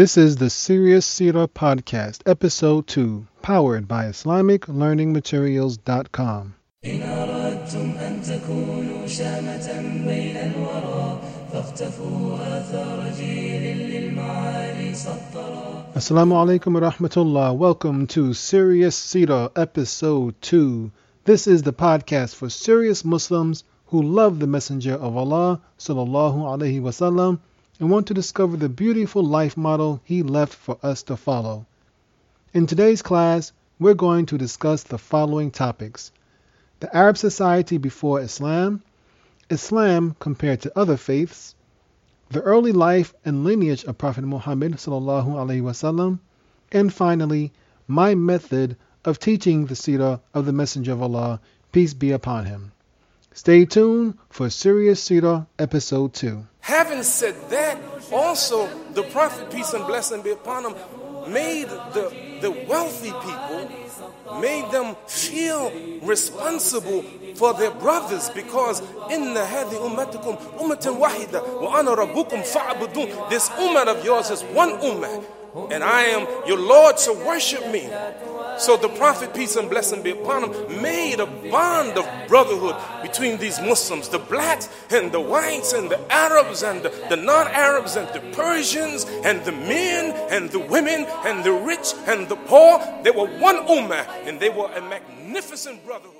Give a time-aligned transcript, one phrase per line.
[0.00, 6.54] This is the Serious Seerah Podcast, Episode 2, powered by IslamicLearningMaterials.com.
[6.84, 9.06] إن أردتم أن تكونوا
[15.94, 17.54] Assalamu alaikum wa rahmatullah.
[17.54, 20.90] Welcome to Serious Seerah Episode 2.
[21.26, 26.80] This is the podcast for serious Muslims who love the Messenger of Allah sallallahu alaihi
[26.80, 27.40] wasallam
[27.80, 31.64] and want to discover the beautiful life model he left for us to follow.
[32.52, 36.12] In today's class, we're going to discuss the following topics
[36.80, 38.82] the Arab society before Islam,
[39.50, 41.54] Islam compared to other faiths,
[42.30, 46.18] the early life and lineage of Prophet Muhammad wasallam,
[46.72, 47.52] and finally,
[47.88, 51.40] my method of teaching the seerah of the Messenger of Allah,
[51.72, 52.72] peace be upon him.
[53.32, 56.46] Stay tuned for Serious Seerah Episode 2.
[56.60, 57.78] Having said that,
[58.12, 60.74] also the prophet, peace and blessing be upon him,
[61.32, 67.02] made the, the wealthy people, made them feel responsible
[67.34, 68.80] for their brothers because
[69.10, 73.30] in the hadi ummatukum ummatan wahida wa ana rabbukum fa'budun.
[73.30, 75.24] This ummah of yours is one ummah
[75.70, 77.88] and I am your Lord, so worship me.
[78.60, 83.38] So the Prophet, peace and blessing be upon him, made a bond of brotherhood between
[83.38, 88.06] these Muslims, the blacks and the whites and the Arabs and the, the non-Arabs and
[88.08, 92.78] the Persians and the men and the women and the rich and the poor.
[93.02, 96.16] They were one ummah and they were a magnificent brotherhood.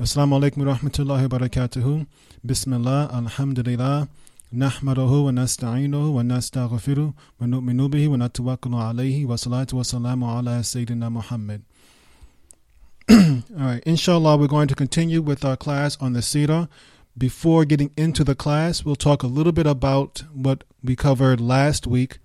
[0.00, 2.06] Assalamu alaikum wa rahmatullahi wa barakatuhu.
[2.46, 4.08] Bismillah, alhamdulillah.
[4.53, 11.61] نحمده ونستعينه ونستغفره ونؤمن به ونتوكل عليه والصلاة والسلام على سيدنا Muhammad.
[13.11, 16.67] All right, inshallah, we're going to continue with our class on the Sirah.
[17.17, 21.85] Before getting into the class, we'll talk a little bit about what we covered last
[21.85, 22.17] week,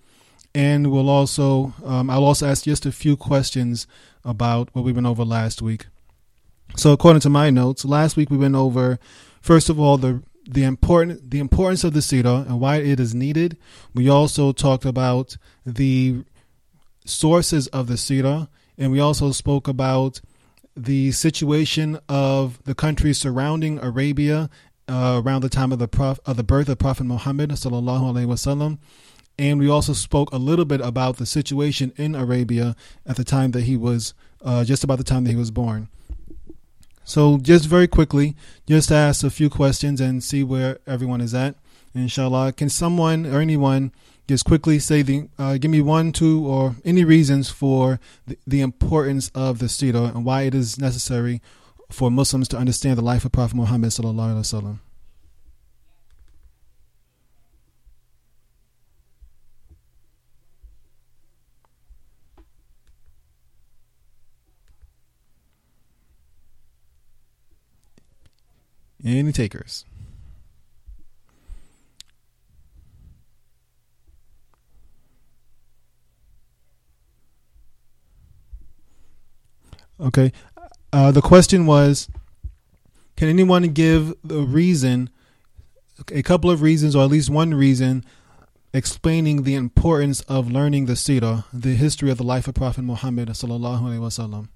[0.55, 3.87] and we'll also um, I'll also ask just a few questions
[4.25, 5.87] about what we went over last week.
[6.77, 8.99] So, according to my notes, last week we went over
[9.43, 13.14] first of all the the important the importance of the Sirah and why it is
[13.14, 13.58] needed.
[13.94, 16.24] We also talked about the
[17.06, 20.22] sources of the Sirah, and we also spoke about
[20.76, 24.50] the situation of the countries surrounding Arabia
[24.88, 28.26] uh, around the time of the prof- of the birth of Prophet Muhammad sallallahu alaihi
[28.26, 28.80] wasallam.
[29.38, 33.52] And we also spoke a little bit about the situation in Arabia at the time
[33.52, 35.88] that he was, uh, just about the time that he was born.
[37.10, 38.36] So, just very quickly,
[38.68, 41.56] just ask a few questions and see where everyone is at.
[41.96, 43.92] Inshallah, can someone or anyone
[44.28, 48.62] just quickly say the uh, give me one, two, or any reasons for the, the
[48.62, 51.42] importance of the Sirah and why it is necessary
[51.90, 54.80] for Muslims to understand the life of Prophet Muhammad sallallahu alaihi wasallam.
[69.04, 69.86] Any takers?
[80.00, 80.32] Okay.
[80.92, 82.10] Uh, the question was
[83.16, 85.10] Can anyone give the reason,
[86.12, 88.04] a couple of reasons, or at least one reason,
[88.74, 93.30] explaining the importance of learning the Sirah, the history of the life of Prophet Muhammad?
[93.30, 94.50] sallallahu alaihi wasallam?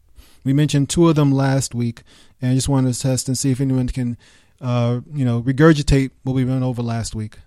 [0.44, 2.04] We mentioned two of them last week,
[2.42, 4.18] and I just wanted to test and see if anyone can,
[4.60, 7.38] uh, you know, regurgitate what we went over last week.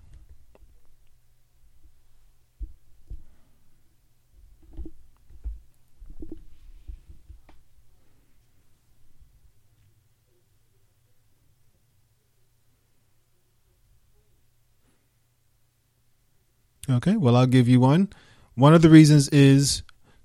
[16.88, 18.08] Okay, well, I'll give you one.
[18.54, 19.82] One of the reasons is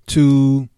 [0.08, 0.70] to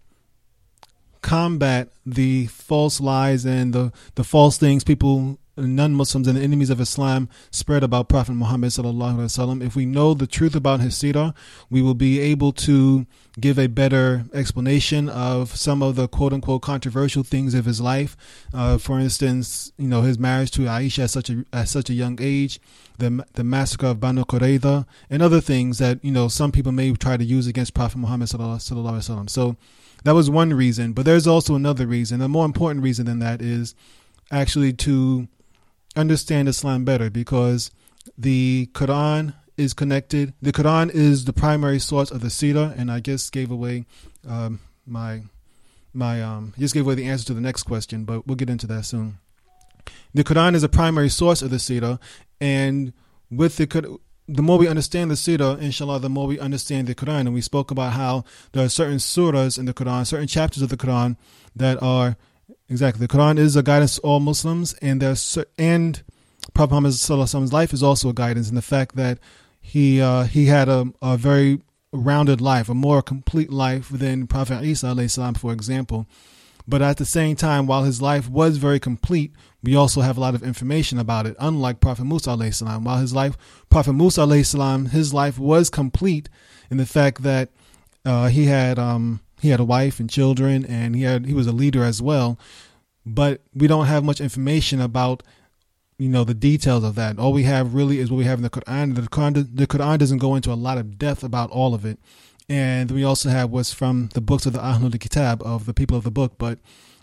[1.23, 6.81] combat the false lies and the, the false things people non-Muslims and the enemies of
[6.81, 9.63] Islam spread about Prophet Muhammad sallallahu alaihi wasallam.
[9.63, 11.33] If we know the truth about his sirah,
[11.69, 13.05] we will be able to
[13.39, 18.15] give a better explanation of some of the quote-unquote controversial things of his life.
[18.53, 21.93] Uh, for instance, you know his marriage to Aisha at such a at such a
[21.93, 22.59] young age,
[22.97, 26.91] the the massacre of Banu Qurayza, and other things that you know some people may
[26.93, 29.29] try to use against Prophet Muhammad sallallahu alaihi wasallam.
[29.29, 29.55] So
[30.03, 32.21] that was one reason, but there's also another reason.
[32.21, 33.75] A more important reason than that is
[34.31, 35.27] actually to
[35.95, 37.71] understand Islam better because
[38.17, 40.33] the Quran is connected.
[40.41, 43.85] The Quran is the primary source of the Sirah, and I just gave away
[44.27, 45.23] um, my
[45.93, 48.67] my um just gave away the answer to the next question, but we'll get into
[48.67, 49.19] that soon.
[50.13, 51.99] The Quran is a primary source of the Sirah,
[52.41, 52.93] and
[53.29, 57.21] with the the more we understand the Sirah, inshallah, the more we understand the Quran.
[57.21, 58.23] And we spoke about how
[58.53, 61.17] there are certain surahs in the Quran, certain chapters of the Quran
[61.55, 62.15] that are
[62.73, 66.01] exactly the Quran is a guidance to all Muslims, and there's and
[66.53, 69.19] Prophet Muhammad's life is also a guidance in the fact that
[69.61, 71.61] he uh, he had a, a very
[71.93, 76.07] rounded life, a more complete life than Prophet Isa, salam, for example.
[76.67, 80.21] But at the same time, while his life was very complete, we also have a
[80.21, 81.35] lot of information about it.
[81.39, 83.37] Unlike Prophet Musa salam, while his life,
[83.69, 86.29] Prophet Musa salam, his life was complete
[86.71, 87.49] in the fact that
[88.05, 91.47] uh, he had um, he had a wife and children, and he had he was
[91.47, 92.39] a leader as well.
[93.05, 95.21] But we don't have much information about
[95.99, 97.19] you know the details of that.
[97.19, 98.95] All we have really is what we have in the Quran.
[98.95, 101.99] The Quran, the Quran doesn't go into a lot of depth about all of it
[102.49, 105.97] and we also have what's from the books of the Ahlul Kitab of the people
[105.97, 106.59] of the book, but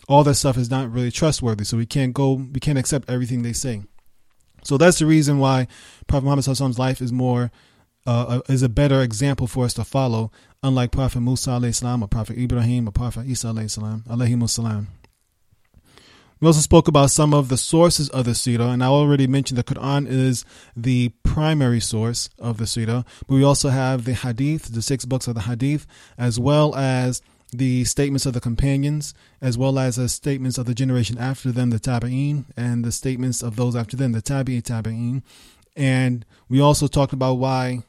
[0.07, 3.41] all that stuff is not really trustworthy, so we can't go, we can't accept everything
[3.41, 3.81] they say.
[4.63, 5.67] So that's the reason why
[6.07, 7.51] Prophet Muhammad's life is more
[8.05, 10.31] uh, is a better example for us to follow,
[10.63, 14.03] unlike Prophet Musa salam or Prophet Ibrahim or Prophet Isa salam
[14.47, 14.87] salam.
[16.39, 19.59] We also spoke about some of the sources of the Sirah, and I already mentioned
[19.59, 20.43] the Quran is
[20.75, 25.27] the primary source of the Sirah, but we also have the Hadith, the six books
[25.27, 25.85] of the Hadith,
[26.17, 27.21] as well as
[27.53, 31.69] the statements of the companions, as well as the statements of the generation after them,
[31.69, 35.21] the Tabi'een, and the statements of those after them, the Tabi'i Tabi'een.
[35.75, 37.83] And we also talked about why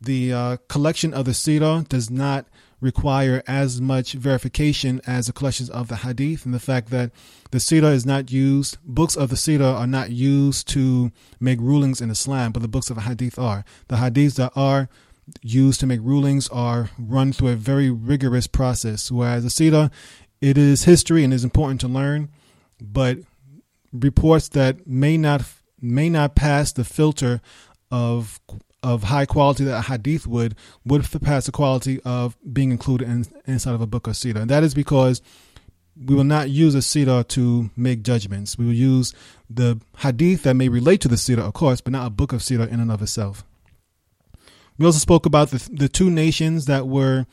[0.00, 2.46] the uh, collection of the Sira does not
[2.80, 7.10] require as much verification as the collections of the hadith and the fact that
[7.50, 11.10] the Sira is not used, books of the Sira are not used to
[11.40, 13.64] make rulings in Islam, but the books of the hadith are.
[13.88, 14.88] The hadiths that are
[15.42, 19.90] used to make rulings are run through a very rigorous process, whereas the Sira,
[20.40, 22.28] it is history and is important to learn,
[22.80, 23.18] but
[23.92, 25.42] reports that may not
[25.80, 27.40] may not pass the filter
[27.90, 28.40] of
[28.82, 33.24] of high quality that a hadith would would surpass the quality of being included in,
[33.46, 34.42] inside of a book of Sirah.
[34.42, 35.22] And that is because
[35.98, 38.58] we will not use a Sirah to make judgments.
[38.58, 39.14] We will use
[39.48, 42.40] the hadith that may relate to the Sirah, of course, but not a book of
[42.40, 43.44] Sirah in and of itself.
[44.78, 47.26] We also spoke about the, the two nations that were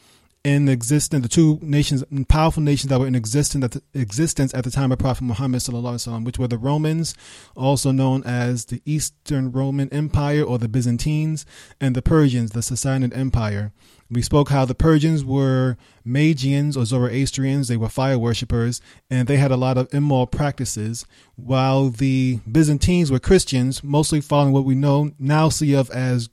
[0.44, 4.66] in existence, the two nations, powerful nations that were in existence at the, existence at
[4.66, 7.16] the time of Prophet Muhammad sallallahu which were the Romans,
[7.56, 11.46] also known as the Eastern Roman Empire or the Byzantines,
[11.80, 13.72] and the Persians, the Sassanid Empire.
[14.12, 19.38] We spoke how the Persians were Magians or Zoroastrians, they were fire worshippers, and they
[19.38, 21.06] had a lot of immoral practices,
[21.38, 26.30] while the Byzantines were Christians, mostly following what we know now see of as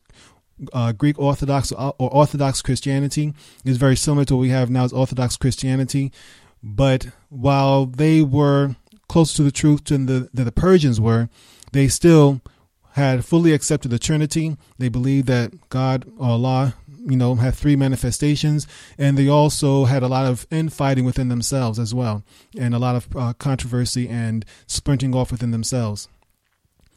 [0.73, 3.35] uh, Greek Orthodox or Orthodox Christianity
[3.65, 6.12] is very similar to what we have now as Orthodox Christianity.
[6.62, 8.77] But while they were
[9.09, 11.29] closer to the truth than the, than the Persians were,
[11.73, 12.41] they still
[12.93, 14.57] had fully accepted the Trinity.
[14.79, 16.75] They believed that God or Allah,
[17.07, 18.67] you know, had three manifestations,
[18.99, 22.25] and they also had a lot of infighting within themselves as well,
[22.59, 26.09] and a lot of uh, controversy and splinting off within themselves.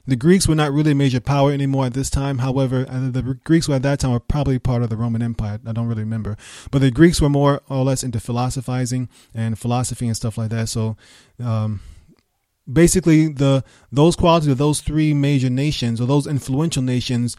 [0.05, 2.39] The Greeks were not really a major power anymore at this time.
[2.39, 5.59] However, uh, the Greeks were at that time were probably part of the Roman Empire.
[5.65, 6.35] I don't really remember,
[6.71, 10.67] but the Greeks were more or less into philosophizing and philosophy and stuff like that.
[10.67, 10.97] So,
[11.41, 11.79] um,
[12.71, 13.63] basically, the
[13.94, 17.38] those qualities of those three major nations or those influential nations,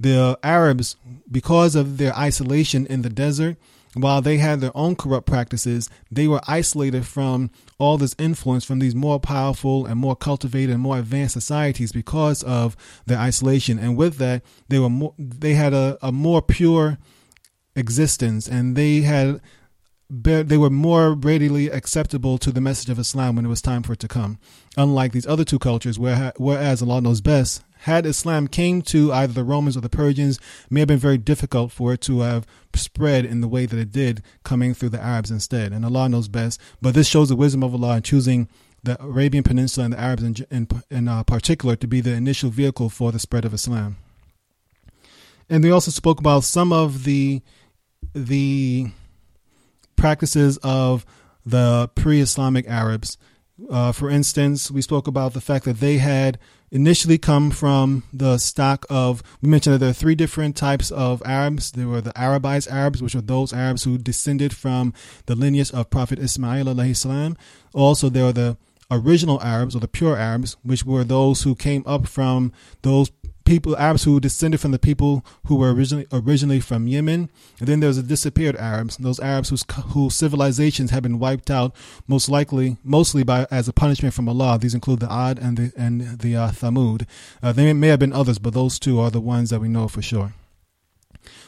[0.00, 0.96] the Arabs,
[1.30, 3.56] because of their isolation in the desert,
[4.02, 8.78] while they had their own corrupt practices, they were isolated from all this influence from
[8.78, 13.78] these more powerful and more cultivated and more advanced societies because of their isolation.
[13.78, 16.98] And with that, they were more, they had a, a more pure
[17.74, 19.40] existence and they had
[20.08, 23.92] they were more readily acceptable to the message of Islam when it was time for
[23.92, 24.38] it to come.
[24.76, 29.32] Unlike these other two cultures, where, whereas Allah knows best, had Islam came to either
[29.32, 33.24] the Romans or the Persians, may have been very difficult for it to have spread
[33.24, 35.72] in the way that it did, coming through the Arabs instead.
[35.72, 36.60] And Allah knows best.
[36.82, 38.48] But this shows the wisdom of Allah in choosing
[38.82, 42.50] the Arabian Peninsula and the Arabs in, in, in uh, particular to be the initial
[42.50, 43.96] vehicle for the spread of Islam.
[45.48, 47.40] And they also spoke about some of the
[48.14, 48.88] the
[49.94, 51.06] practices of
[51.44, 53.16] the pre-Islamic Arabs.
[53.70, 56.38] Uh, for instance, we spoke about the fact that they had
[56.70, 61.22] initially come from the stock of we mentioned that there are three different types of
[61.24, 61.72] Arabs.
[61.72, 64.92] There were the Arabized Arabs, which are those Arabs who descended from
[65.26, 67.36] the lineage of Prophet Ismail salam.
[67.72, 68.56] Also, there are the
[68.90, 73.10] original Arabs or the pure Arabs, which were those who came up from those
[73.46, 77.80] people Arabs who descended from the people who were originally originally from Yemen, and then
[77.80, 81.74] there's the disappeared Arabs, those Arabs whose whose civilizations have been wiped out,
[82.06, 84.58] most likely mostly by as a punishment from Allah.
[84.58, 87.06] These include the Ad and the and the uh, Thamud.
[87.42, 89.88] Uh, there may have been others, but those two are the ones that we know
[89.88, 90.34] for sure.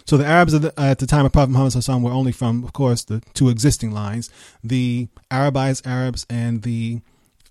[0.07, 2.65] So the Arabs at the, at the time of Prophet Muhammad Sallallahu were only from,
[2.65, 4.31] of course, the two existing lines:
[4.65, 7.01] the Arabized Arabs and the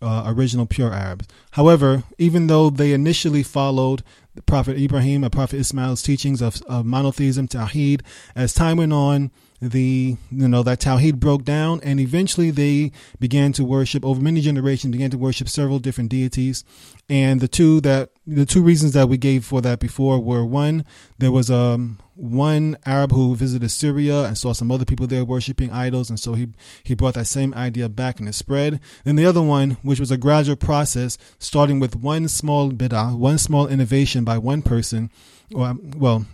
[0.01, 1.27] uh, original pure Arabs.
[1.51, 4.03] However, even though they initially followed
[4.38, 8.01] the Prophet Ibrahim and Prophet Ismail's teachings of, of monotheism, Tawheed,
[8.36, 13.51] as time went on, the you know that Tawheed broke down, and eventually they began
[13.53, 16.63] to worship over many generations began to worship several different deities.
[17.10, 20.86] And the two that the two reasons that we gave for that before were one,
[21.17, 25.72] there was um one Arab who visited Syria and saw some other people there worshiping
[25.72, 26.50] idols, and so he
[26.84, 28.79] he brought that same idea back and it spread.
[29.06, 33.38] Then the other one, which was a gradual process, starting with one small bid'ah, one
[33.38, 35.10] small innovation by one person,
[35.55, 36.25] or well,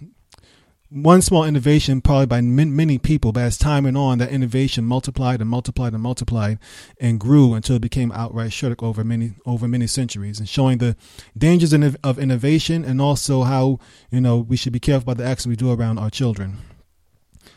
[0.90, 5.42] one small innovation probably by many people, but as time went on, that innovation multiplied
[5.42, 6.58] and multiplied and multiplied
[7.00, 10.96] and grew until it became outright shirk over many over many centuries, and showing the
[11.38, 11.74] dangers
[12.04, 13.80] of innovation and also how
[14.12, 16.58] you know we should be careful about the actions we do around our children.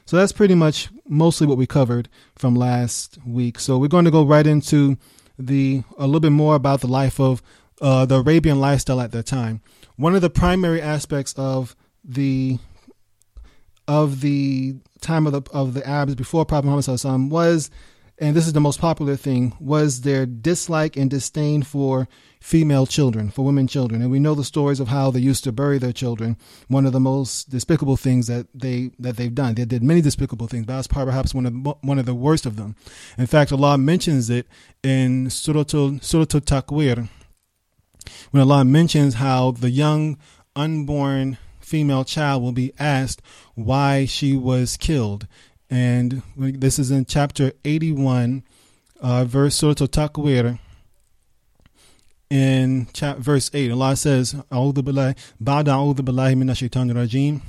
[0.05, 3.59] So that's pretty much mostly what we covered from last week.
[3.59, 4.99] So we're going to go right into
[5.38, 7.43] the a little bit more about the life of
[7.81, 9.61] uh, the Arabian lifestyle at that time.
[9.97, 11.75] One of the primary aspects of
[12.05, 12.59] the
[13.88, 17.71] of the time of the of the Arabs before Prophet Muhammad was,
[18.19, 22.09] and this is the most popular thing, was their dislike and disdain for
[22.41, 24.03] female children, for women children.
[24.03, 26.37] And we know the stories of how they used to bury their children.
[26.69, 29.55] One of the most despicable things that they that they've done.
[29.55, 32.57] They did many despicable things, but that's perhaps one of one of the worst of
[32.57, 32.76] them.
[33.17, 34.47] In fact, Allah mentions it
[34.83, 37.09] in Surah Surah Takwir
[38.31, 40.17] when Allah mentions how the young
[40.55, 43.22] unborn female child will be asked
[43.55, 45.27] why she was killed.
[45.70, 48.43] And this is in chapter 81,
[49.00, 50.60] uh, verse Surah Takwir.
[52.29, 57.41] In chap- verse 8, Allah says, أعوذ بالله بعد أعوذ بالله من الشيطان الرجيم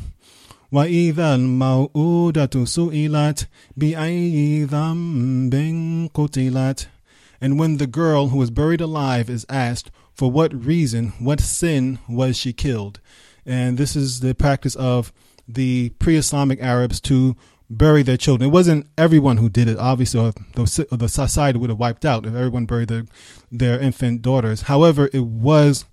[0.73, 5.55] وإذا الموءودة سئلت بأي ذنب
[6.15, 6.87] قتلت
[7.41, 12.00] And when the girl who was buried alive is asked, for what reason, what sin
[12.10, 13.00] was she killed?
[13.48, 15.14] and this is the practice of
[15.48, 17.36] the pre-Islamic Arabs to
[17.70, 18.50] bury their children.
[18.50, 21.80] It wasn't everyone who did it, obviously, or the, or uh, the society would have
[21.80, 23.06] wiped out if everyone buried their,
[23.50, 24.64] their infant daughters.
[24.64, 25.86] However, it was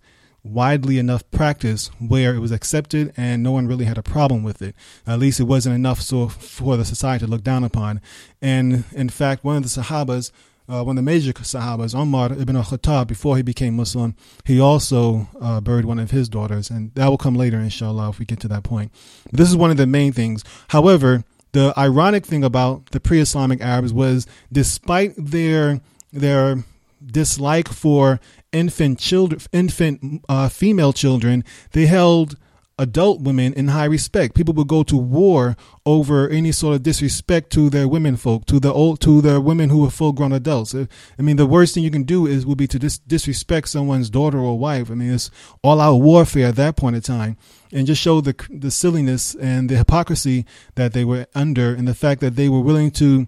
[0.43, 4.61] widely enough practice where it was accepted and no one really had a problem with
[4.61, 4.75] it.
[5.07, 8.01] At least it wasn't enough so for the society to look down upon.
[8.43, 10.33] And in fact, one of the Sahabas
[10.69, 15.29] uh, one of the major Sahabas, Umar ibn al-Khattab, before he became Muslim, he also
[15.41, 18.41] uh, buried one of his daughters, and that will come later, inshallah, if we get
[18.41, 18.91] to that point.
[19.31, 20.43] But this is one of the main things.
[20.69, 25.81] However, the ironic thing about the pre-Islamic Arabs was, despite their
[26.13, 26.65] their
[27.05, 28.21] dislike for
[28.53, 32.37] infant children, infant uh, female children, they held
[32.79, 34.35] adult women in high respect.
[34.35, 38.59] People would go to war over any sort of disrespect to their women folk, to
[38.59, 40.75] the old, to their women who were full grown adults.
[40.75, 40.87] I
[41.23, 44.39] mean, the worst thing you can do is would be to dis- disrespect someone's daughter
[44.39, 44.91] or wife.
[44.91, 45.31] I mean, it's
[45.63, 47.37] all out warfare at that point in time,
[47.73, 51.95] and just show the the silliness and the hypocrisy that they were under, and the
[51.95, 53.27] fact that they were willing to.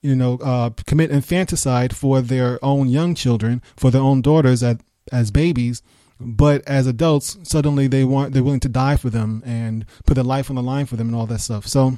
[0.00, 4.80] You know, uh, commit infanticide for their own young children, for their own daughters at,
[5.10, 5.82] as babies,
[6.20, 10.24] but as adults suddenly they want they're willing to die for them and put their
[10.24, 11.66] life on the line for them and all that stuff.
[11.66, 11.96] So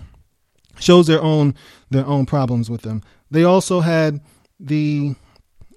[0.78, 1.54] shows their own
[1.90, 3.02] their own problems with them.
[3.30, 4.20] They also had
[4.58, 5.14] the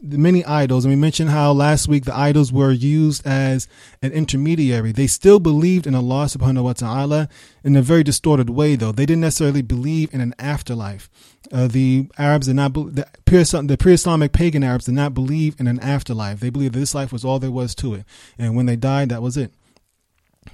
[0.04, 3.70] the many idols, and we mentioned how last week the idols were used as
[4.02, 4.92] an intermediary.
[4.92, 7.30] They still believed in Allah subhanahu wa ta'ala
[7.64, 8.92] in a very distorted way, though.
[8.92, 11.10] They didn't necessarily believe in an afterlife.
[11.52, 16.42] Uh, the Arabs did not, the pre-Islamic pagan Arabs did not believe in an afterlife.
[16.42, 18.06] They believed this life was all there was to it.
[18.38, 19.54] And when they died, that was it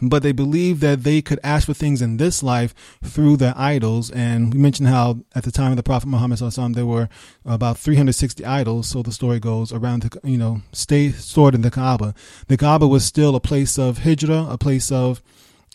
[0.01, 4.11] but they believed that they could ask for things in this life through their idols.
[4.11, 7.09] And we mentioned how at the time of the Prophet Muhammad Sallallahu there were
[7.45, 8.87] about 360 idols.
[8.87, 12.13] So the story goes around, the, you know, stay stored in the Kaaba.
[12.47, 15.21] The Kaaba was still a place of hijrah, a place of,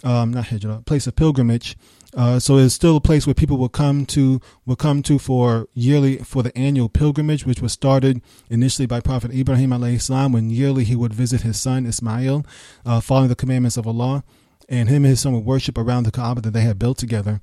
[0.02, 1.76] um, not hijrah, a place of pilgrimage
[2.16, 5.68] uh, so it's still a place where people will come to will come to for
[5.75, 10.50] yearly for the annual pilgrimage, which was started initially by Prophet Ibrahim alayhi salam when
[10.50, 12.47] yearly he would visit his son Ismail,
[12.87, 14.23] uh, following the commandments of Allah,
[14.68, 17.40] and him and his son would worship around the Kaaba that they had built together.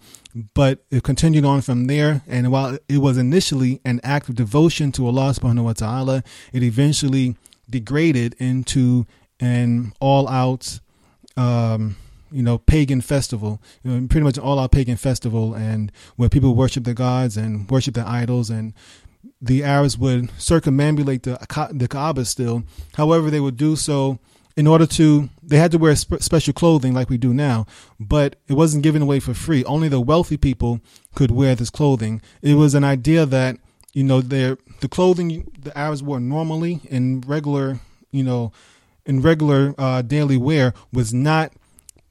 [0.53, 4.91] But it continued on from there, and while it was initially an act of devotion
[4.93, 7.35] to Allah subhanahu wa taala, it eventually
[7.69, 9.05] degraded into
[9.39, 10.79] an all-out
[11.35, 11.95] um,
[12.31, 16.55] you know, pagan festival, you know, pretty much all our pagan festival, and where people
[16.55, 18.73] worship their gods and worship their idols, and
[19.41, 21.37] the Arabs would circumambulate the
[21.73, 22.63] the Kaaba still.
[22.95, 24.19] However, they would do so
[24.55, 25.29] in order to.
[25.43, 27.65] They had to wear sp- special clothing like we do now,
[27.99, 29.63] but it wasn't given away for free.
[29.65, 30.79] Only the wealthy people
[31.15, 32.21] could wear this clothing.
[32.41, 33.57] It was an idea that
[33.93, 37.79] you know their the clothing the Arabs wore normally in regular
[38.11, 38.51] you know
[39.05, 41.51] in regular uh, daily wear was not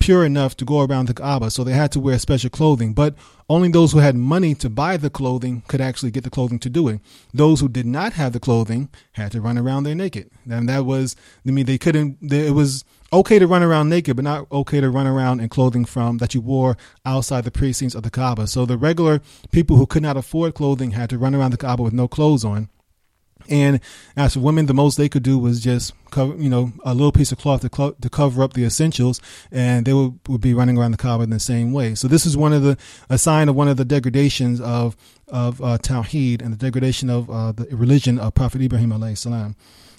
[0.00, 2.92] pure enough to go around the Kaaba, so they had to wear special clothing.
[2.92, 3.14] But
[3.48, 6.70] only those who had money to buy the clothing could actually get the clothing to
[6.70, 7.00] do it.
[7.32, 10.84] Those who did not have the clothing had to run around there naked, and that
[10.84, 11.14] was
[11.46, 12.18] I mean they couldn't.
[12.32, 15.84] It was okay to run around naked, but not okay to run around in clothing
[15.84, 18.46] from that you wore outside the precincts of the Kaaba.
[18.46, 19.20] So the regular
[19.52, 22.44] people who could not afford clothing had to run around the Kaaba with no clothes
[22.44, 22.68] on.
[23.50, 23.80] And
[24.16, 27.12] as for women, the most they could do was just cover, you know, a little
[27.12, 30.78] piece of cloth to, to cover up the essentials, and they would, would be running
[30.78, 31.94] around the Kaaba in the same way.
[31.96, 32.78] So this is one of the
[33.08, 34.96] a sign of one of the degradations of
[35.28, 39.56] of uh, Tawheed and the degradation of uh, the religion of Prophet Ibrahim alayhi salam.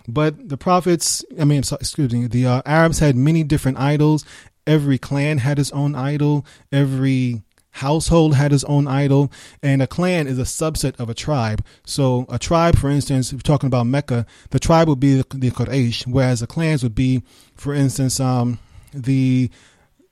[0.07, 4.25] But the prophets, I mean, excuse me, the uh, Arabs had many different idols.
[4.65, 6.45] Every clan had its own idol.
[6.71, 9.31] Every household had its own idol,
[9.63, 11.63] and a clan is a subset of a tribe.
[11.85, 15.37] So, a tribe, for instance, if we're talking about Mecca, the tribe would be the,
[15.37, 17.23] the Quraysh, whereas the clans would be,
[17.55, 18.59] for instance, um,
[18.93, 19.49] the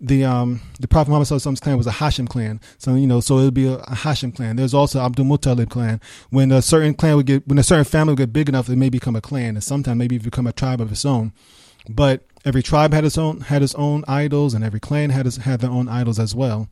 [0.02, 2.62] the um the Prophet Muhammad Sallallahu clan was a Hashim clan.
[2.78, 4.56] So you know, so it would be a, a Hashim clan.
[4.56, 6.00] There's also Abdul Muttalib clan.
[6.30, 8.78] When a certain clan would get when a certain family would get big enough, it
[8.78, 11.34] may become a clan, and sometimes maybe become a tribe of its own.
[11.90, 15.38] But every tribe had its own had its own idols, and every clan had its,
[15.38, 16.70] had their own idols as well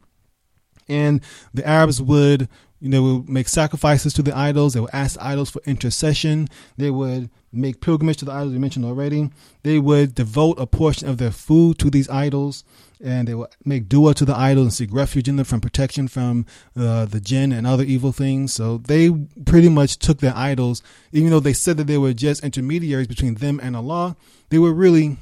[0.87, 1.21] and
[1.53, 2.47] the Arabs would
[2.79, 4.73] you know would make sacrifices to the idols.
[4.73, 6.47] They would ask the idols for intercession.
[6.77, 9.29] They would make pilgrimage to the idols we mentioned already.
[9.63, 12.63] They would devote a portion of their food to these idols,
[13.03, 16.07] and they would make dua to the idols and seek refuge in them from protection
[16.07, 18.53] from uh, the jinn and other evil things.
[18.53, 19.09] So they
[19.45, 23.35] pretty much took their idols, even though they said that they were just intermediaries between
[23.35, 24.15] them and Allah.
[24.49, 25.17] They were really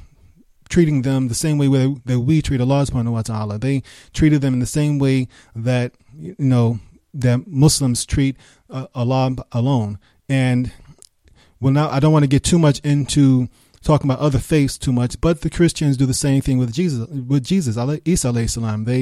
[0.69, 1.67] treating them the same way
[2.05, 3.60] that we treat Allah subhanahu wa ta'ala.
[3.60, 6.79] They treated them in the same way that, you know,
[7.13, 8.36] that Muslims treat
[8.69, 10.00] uh, Allah alone.
[10.27, 10.72] And
[11.60, 13.48] well, now I don't want to get too much into
[13.81, 17.07] talking about other faiths too much, but the Christians do the same thing with Jesus,
[17.07, 18.83] with Jesus, Isa alayhi salam.
[18.83, 19.01] They,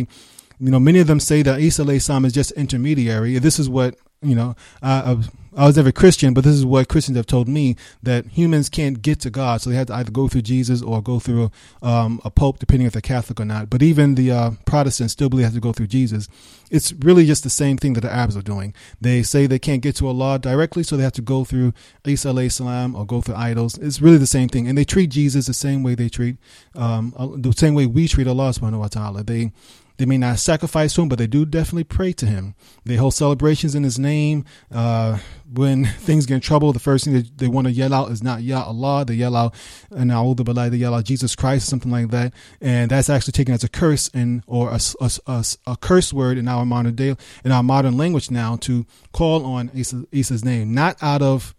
[0.59, 3.38] you know, many of them say that Isa alayhi salam is just intermediary.
[3.39, 5.17] This is what, you know, I, I
[5.55, 9.19] was never Christian, but this is what Christians have told me that humans can't get
[9.21, 12.31] to God, so they have to either go through Jesus or go through um, a
[12.31, 13.69] pope, depending if they're Catholic or not.
[13.69, 16.27] But even the uh, Protestants still believe they have to go through Jesus.
[16.71, 18.73] It's really just the same thing that the Arabs are doing.
[18.99, 21.73] They say they can't get to Allah directly, so they have to go through
[22.05, 23.77] Isa alayhi salam or go through idols.
[23.77, 26.37] It's really the same thing, and they treat Jesus the same way they treat
[26.75, 29.25] um, uh, the same way we treat Allah subhanahu wa taala.
[29.25, 29.51] They
[29.97, 32.56] they may not sacrifice to him, but they do definitely pray to him.
[32.84, 34.45] They hold celebrations in his name.
[34.71, 35.19] Uh,
[35.51, 38.23] when things get in trouble, the first thing that they want to yell out is
[38.23, 39.06] not Ya Allah.
[39.06, 39.53] They yell out,
[39.91, 42.34] and Billah, they yell out Jesus Christ, something like that.
[42.60, 46.38] And that's actually taken as a curse and or a, a, a, a, curse word
[46.38, 50.73] in our modern day, in our modern language now to call on Isa, Isa's name,
[50.73, 51.53] not out of,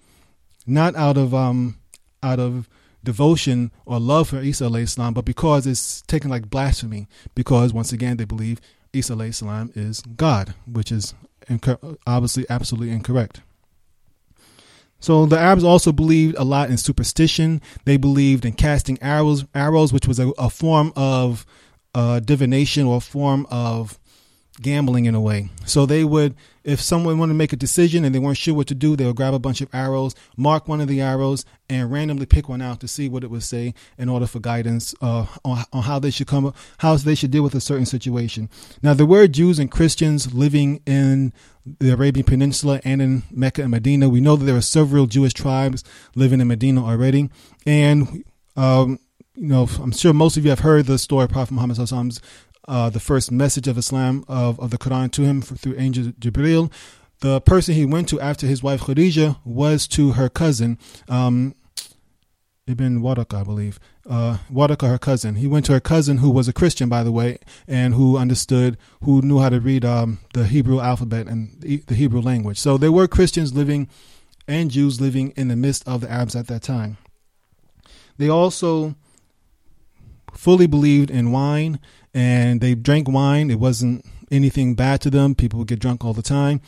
[0.67, 1.79] not out of, um,
[2.23, 2.69] out of,
[3.05, 7.07] devotion or love for Isa salam, but because it's taken like blasphemy.
[7.35, 8.61] Because once again, they believe
[8.93, 11.15] Isa salam is God, which is
[11.49, 13.41] inc- obviously absolutely incorrect.
[15.01, 17.61] So the Arabs also believed a lot in superstition.
[17.85, 21.45] They believed in casting arrows, arrows, which was a, a form of
[21.95, 23.99] uh, divination or a form of
[24.63, 25.51] gambling in a way.
[25.67, 28.67] So they would, if someone wanted to make a decision and they weren't sure what
[28.69, 31.93] to do, they would grab a bunch of arrows, mark one of the arrows, and
[31.93, 35.27] randomly pick one out to see what it would say in order for guidance uh,
[35.45, 38.49] on, on how they should come, how they should deal with a certain situation.
[38.83, 41.33] Now, there were Jews and Christians living in
[41.81, 44.09] the Arabian Peninsula and in Mecca and Medina.
[44.09, 47.31] We know that there are several Jewish tribes living in Medina already,
[47.67, 48.25] and
[48.57, 48.99] um,
[49.35, 51.77] you know, I'm sure most of you have heard the story of Prophet Muhammad
[52.67, 56.73] uh, the first message of Islam of, of the Quran to him through angel Jibril.
[57.21, 61.55] The person he went to after his wife Khadijah was to her cousin, um,
[62.67, 63.79] Ibn Waraq, I believe.
[64.09, 65.37] Uh, Waraq, her cousin.
[65.37, 68.79] He went to her cousin, who was a Christian, by the way, and who understood,
[69.03, 72.59] who knew how to read um, the Hebrew alphabet and the Hebrew language.
[72.59, 73.89] So there were Christians living
[74.49, 76.97] and Jews living in the midst of the Arabs at that time.
[78.17, 78.95] They also
[80.33, 81.81] fully believed in wine
[82.15, 83.51] and they drank wine.
[83.51, 85.35] It wasn't anything bad to them.
[85.35, 86.61] People would get drunk all the time.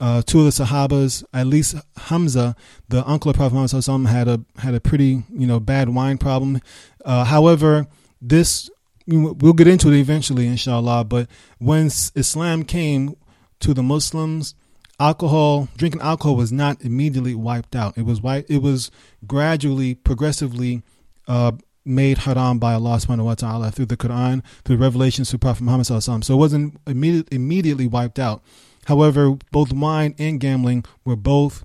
[0.00, 2.56] Uh, two of the Sahabas, at least Hamza,
[2.88, 6.60] the uncle of Prophet Muhammad had a had a pretty you know bad wine problem.
[7.04, 7.86] Uh, however,
[8.20, 8.68] this
[9.06, 11.04] we'll get into it eventually, inshallah.
[11.04, 13.16] But when Islam came
[13.60, 14.54] to the Muslims,
[14.98, 17.96] alcohol, drinking alcohol was not immediately wiped out.
[17.96, 18.90] It was wiped, it was
[19.26, 20.82] gradually, progressively
[21.28, 21.52] uh,
[21.84, 25.86] made haram by Allah subhanahu wa ta'ala through the Quran, through revelations through Prophet Muhammad
[25.86, 28.42] So it wasn't immediate, immediately wiped out.
[28.86, 31.64] However, both wine and gambling were both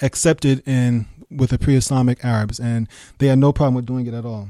[0.00, 4.24] accepted in with the pre-Islamic Arabs, and they had no problem with doing it at
[4.24, 4.48] all.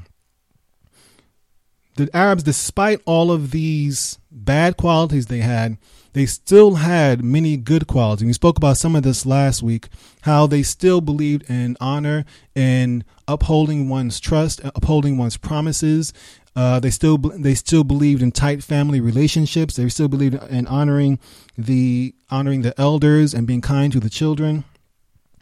[1.96, 5.76] The Arabs, despite all of these bad qualities they had,
[6.12, 8.27] they still had many good qualities.
[8.27, 9.88] We spoke about some of this last week,
[10.22, 16.12] how they still believed in honor and upholding one's trust, upholding one's promises.
[16.55, 19.77] Uh, they still they still believed in tight family relationships.
[19.77, 21.18] They still believed in honoring
[21.57, 24.64] the honoring the elders and being kind to the children.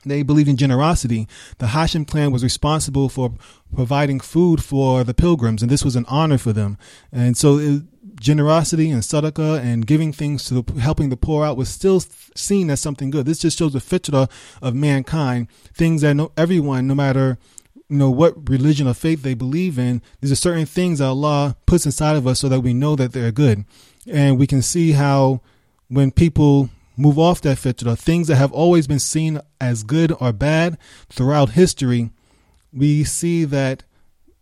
[0.04, 1.28] They believed in generosity.
[1.58, 3.34] The Hashim clan was responsible for
[3.74, 6.78] providing food for the pilgrims, and this was an honor for them.
[7.12, 7.82] And so, it,
[8.18, 12.00] generosity and sadaqah and giving things to the, helping the poor out was still
[12.34, 13.26] seen as something good.
[13.26, 14.30] This just shows the fitrah
[14.62, 15.48] of mankind.
[15.74, 17.38] Things that no, everyone, no matter
[17.88, 21.56] you know what religion or faith they believe in, these are certain things that Allah
[21.66, 23.64] puts inside of us so that we know that they're good,
[24.06, 25.40] and we can see how
[25.88, 30.32] when people move off that fitrah, things that have always been seen as good or
[30.32, 32.10] bad throughout history,
[32.72, 33.82] we see that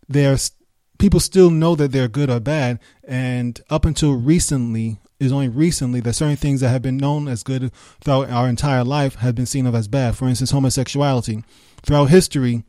[0.07, 0.51] there's
[0.99, 2.79] people still know that they're good or bad,
[3.09, 7.41] and up until recently, is only recently that certain things that have been known as
[7.41, 10.15] good throughout our entire life have been seen of as bad.
[10.15, 11.43] For instance, homosexuality.
[11.81, 12.63] Throughout history,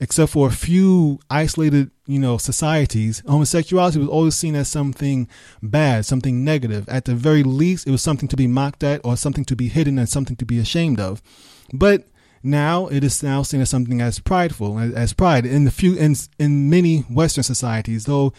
[0.00, 5.28] except for a few isolated, you know, societies, homosexuality was always seen as something
[5.62, 6.88] bad, something negative.
[6.88, 9.68] At the very least, it was something to be mocked at or something to be
[9.68, 11.22] hidden and something to be ashamed of.
[11.74, 12.08] But
[12.42, 15.94] now it is now seen as something as prideful, as, as pride in the few
[15.94, 18.04] in in many Western societies.
[18.04, 18.32] Though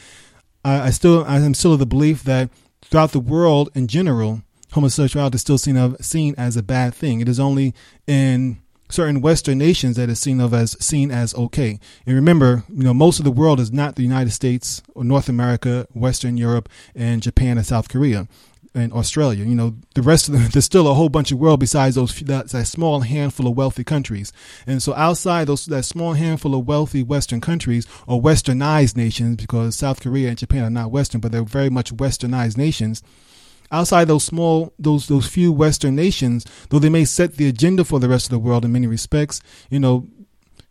[0.65, 2.49] I, I still I am still of the belief that
[2.81, 7.21] throughout the world in general, homosexuality is still seen of seen as a bad thing.
[7.21, 7.73] It is only
[8.07, 8.57] in
[8.89, 11.79] certain Western nations that is seen of as seen as okay.
[12.05, 15.29] And remember, you know, most of the world is not the United States or North
[15.29, 18.27] America, Western Europe, and Japan and South Korea
[18.75, 19.43] and Australia.
[19.45, 22.13] You know, the rest of the, there's still a whole bunch of world besides those
[22.19, 24.31] that, that small handful of wealthy countries.
[24.67, 29.75] And so outside those that small handful of wealthy Western countries or Westernized nations, because
[29.75, 33.01] South Korea and Japan are not Western, but they're very much Westernized nations
[33.71, 37.99] outside those small those those few western nations though they may set the agenda for
[37.99, 40.07] the rest of the world in many respects you know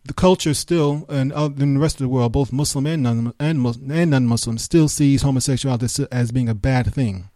[0.05, 3.91] the culture still and in the rest of the world both muslim and non and,
[3.91, 7.29] and non-muslim still sees homosexuality as being a bad thing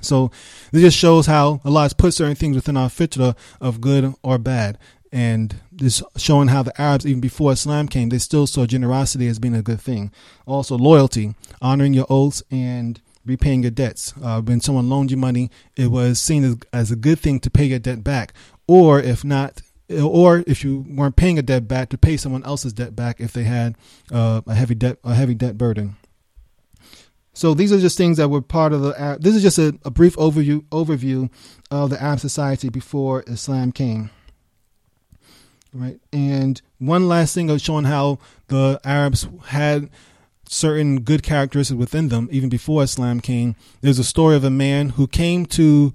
[0.00, 0.30] so
[0.72, 4.38] this just shows how Allah has put certain things within our fitrah of good or
[4.38, 4.78] bad
[5.12, 9.38] and this showing how the Arabs, even before Islam came, they still saw generosity as
[9.38, 10.12] being a good thing.
[10.46, 14.14] Also, loyalty, honoring your oaths, and repaying your debts.
[14.22, 17.50] Uh, when someone loaned you money, it was seen as, as a good thing to
[17.50, 18.32] pay your debt back.
[18.68, 22.72] Or if not, or if you weren't paying a debt back, to pay someone else's
[22.72, 23.76] debt back if they had
[24.12, 25.96] uh, a heavy debt a heavy debt burden.
[27.40, 29.16] So these are just things that were part of the.
[29.18, 31.30] This is just a, a brief overview overview
[31.70, 34.10] of the Arab society before Islam came.
[35.72, 39.88] Right, and one last thing of showing how the Arabs had
[40.46, 43.56] certain good characteristics within them even before Islam came.
[43.80, 45.94] There's a story of a man who came to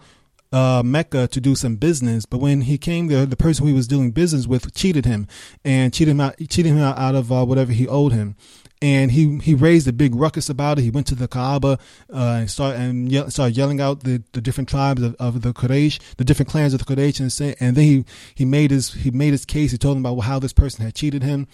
[0.51, 3.87] uh, Mecca to do some business, but when he came there, the person he was
[3.87, 5.27] doing business with cheated him
[5.63, 8.35] and cheated him out, cheated him out of uh, whatever he owed him.
[8.81, 10.81] And he, he raised a big ruckus about it.
[10.83, 11.79] He went to the Kaaba
[12.13, 15.53] uh, and started and ye- started yelling out the, the different tribes of, of the
[15.53, 18.93] Quraysh, the different clans of the Quraysh, and, say, and then he, he made his
[18.93, 19.71] he made his case.
[19.71, 21.47] He told them about how this person had cheated him,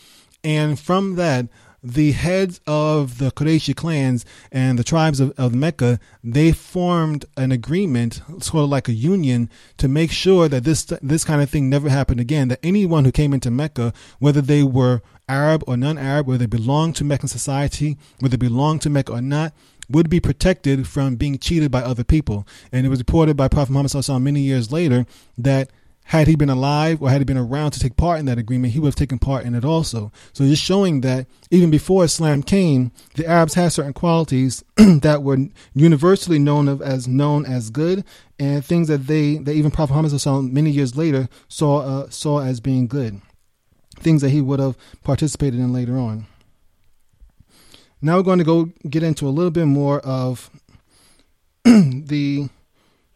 [0.44, 1.48] and from that,
[1.84, 7.52] the heads of the Qurayshi clans and the tribes of, of Mecca, they formed an
[7.52, 11.70] agreement, sort of like a union, to make sure that this this kind of thing
[11.70, 12.50] never happened again.
[12.50, 16.96] That anyone who came into Mecca, whether they were Arab or non-Arab, whether they belonged
[16.98, 19.54] to Meccan society, whether they belonged to Mecca or not,
[19.90, 22.48] would be protected from being cheated by other people.
[22.72, 25.06] And it was reported by Prophet Muhammad many years later
[25.38, 25.70] that
[26.06, 28.74] had he been alive or had he been around to take part in that agreement,
[28.74, 30.12] he would have taken part in it also.
[30.34, 35.38] So just showing that even before Islam came, the Arabs had certain qualities that were
[35.74, 38.04] universally known of as known as good,
[38.40, 42.60] and things that they that even Prophet Muhammad many years later saw uh, saw as
[42.60, 43.22] being good,
[44.02, 46.26] things that he would have participated in later on.
[48.02, 50.50] Now we're going to go get into a little bit more of
[51.64, 52.50] the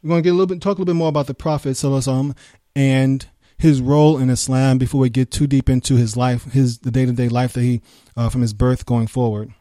[0.04, 1.72] we're going to get a little bit talk a little bit more about the Prophet
[1.72, 2.36] Sallallahu
[2.76, 6.92] and his role in Islam before we get too deep into his life, his the
[6.92, 7.82] day to day life that he
[8.16, 9.54] uh, from his birth going forward.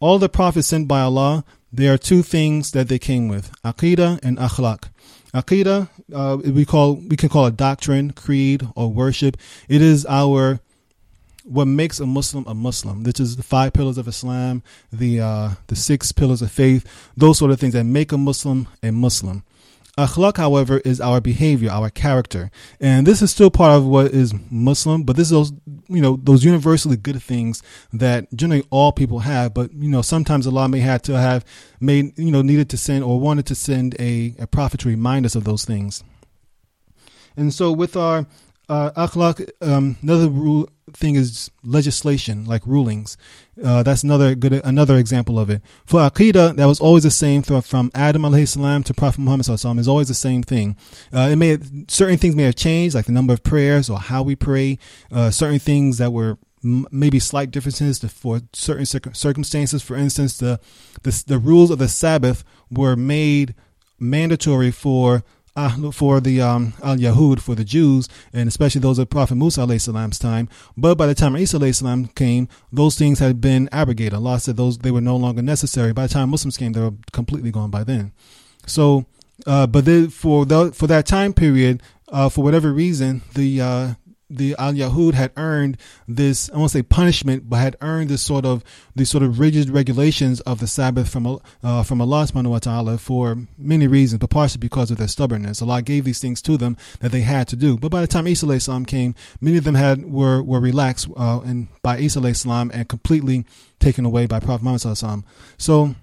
[0.00, 4.20] all the prophets sent by Allah, there are two things that they came with: aqidah
[4.22, 4.88] and akhlaq.
[5.34, 9.36] Aqidah, uh, we call we can call it doctrine, creed, or worship.
[9.68, 10.60] It is our
[11.44, 13.02] what makes a Muslim a Muslim.
[13.02, 17.38] This is the five pillars of Islam, the uh, the six pillars of faith, those
[17.38, 19.42] sort of things that make a Muslim a Muslim.
[19.96, 24.34] Akhlaq, however, is our behavior, our character, and this is still part of what is
[24.50, 25.04] Muslim.
[25.04, 25.52] But this is those,
[25.88, 29.54] you know, those universally good things that generally all people have.
[29.54, 31.44] But you know, sometimes Allah may have to have
[31.80, 35.26] made, you know, needed to send or wanted to send a, a prophet to remind
[35.26, 36.02] us of those things.
[37.36, 38.26] And so, with our
[38.68, 43.16] uh, akhlaq, um, another rule thing is legislation, like rulings.
[43.62, 45.62] Uh, that's another good another example of it.
[45.84, 49.78] For aqidah, that was always the same from Adam alayhi salam to Prophet Muhammad sallallahu
[49.78, 50.76] is always the same thing.
[51.12, 53.98] Uh, it may have, certain things may have changed, like the number of prayers or
[53.98, 54.78] how we pray.
[55.12, 59.82] Uh, certain things that were maybe slight differences for certain circumstances.
[59.82, 60.58] For instance, the,
[61.02, 63.54] the the rules of the Sabbath were made
[64.00, 65.24] mandatory for
[65.56, 69.60] uh, for the um, al Yahud, for the Jews, and especially those of Prophet Musa
[69.60, 70.48] alayhi salam's time.
[70.76, 74.14] But by the time Isa salam came, those things had been abrogated.
[74.14, 75.92] Allah said those they were no longer necessary.
[75.92, 78.12] By the time Muslims came, they were completely gone by then.
[78.66, 79.06] So,
[79.46, 83.94] uh, but for the, for that time period, uh, for whatever reason, the uh,
[84.30, 85.76] the Al Yahud had earned
[86.08, 88.64] this, I won't say punishment, but had earned this sort of
[88.96, 92.98] these sort of rigid regulations of the Sabbath from uh, from Allah subhanahu wa ta'ala
[92.98, 95.60] for many reasons, but partially because of their stubbornness.
[95.62, 97.76] Allah gave these things to them that they had to do.
[97.76, 101.40] But by the time Isa salam came, many of them had were were relaxed uh,
[101.44, 103.44] and by Isa salam and completely
[103.78, 105.24] taken away by Prophet Muhammad.
[105.58, 105.94] So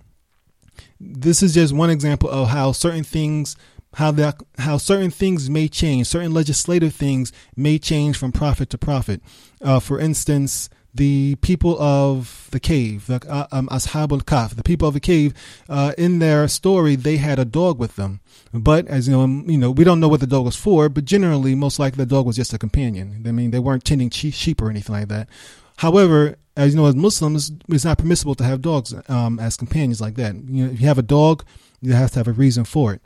[0.99, 3.55] this is just one example of how certain things
[3.95, 8.77] how that how certain things may change, certain legislative things may change from prophet to
[8.77, 9.21] prophet.
[9.61, 14.87] Uh, for instance, the people of the cave, the uh, um, Ashabul Kahf, the people
[14.87, 15.33] of the cave,
[15.69, 18.19] uh, in their story, they had a dog with them.
[18.53, 20.89] But as you know, you know, we don't know what the dog was for.
[20.89, 23.23] But generally, most likely, the dog was just a companion.
[23.25, 25.29] I mean, they weren't tending sheep or anything like that.
[25.77, 30.01] However, as you know, as Muslims, it's not permissible to have dogs um, as companions
[30.01, 30.35] like that.
[30.35, 31.45] You know, if you have a dog,
[31.81, 33.01] you have to have a reason for it.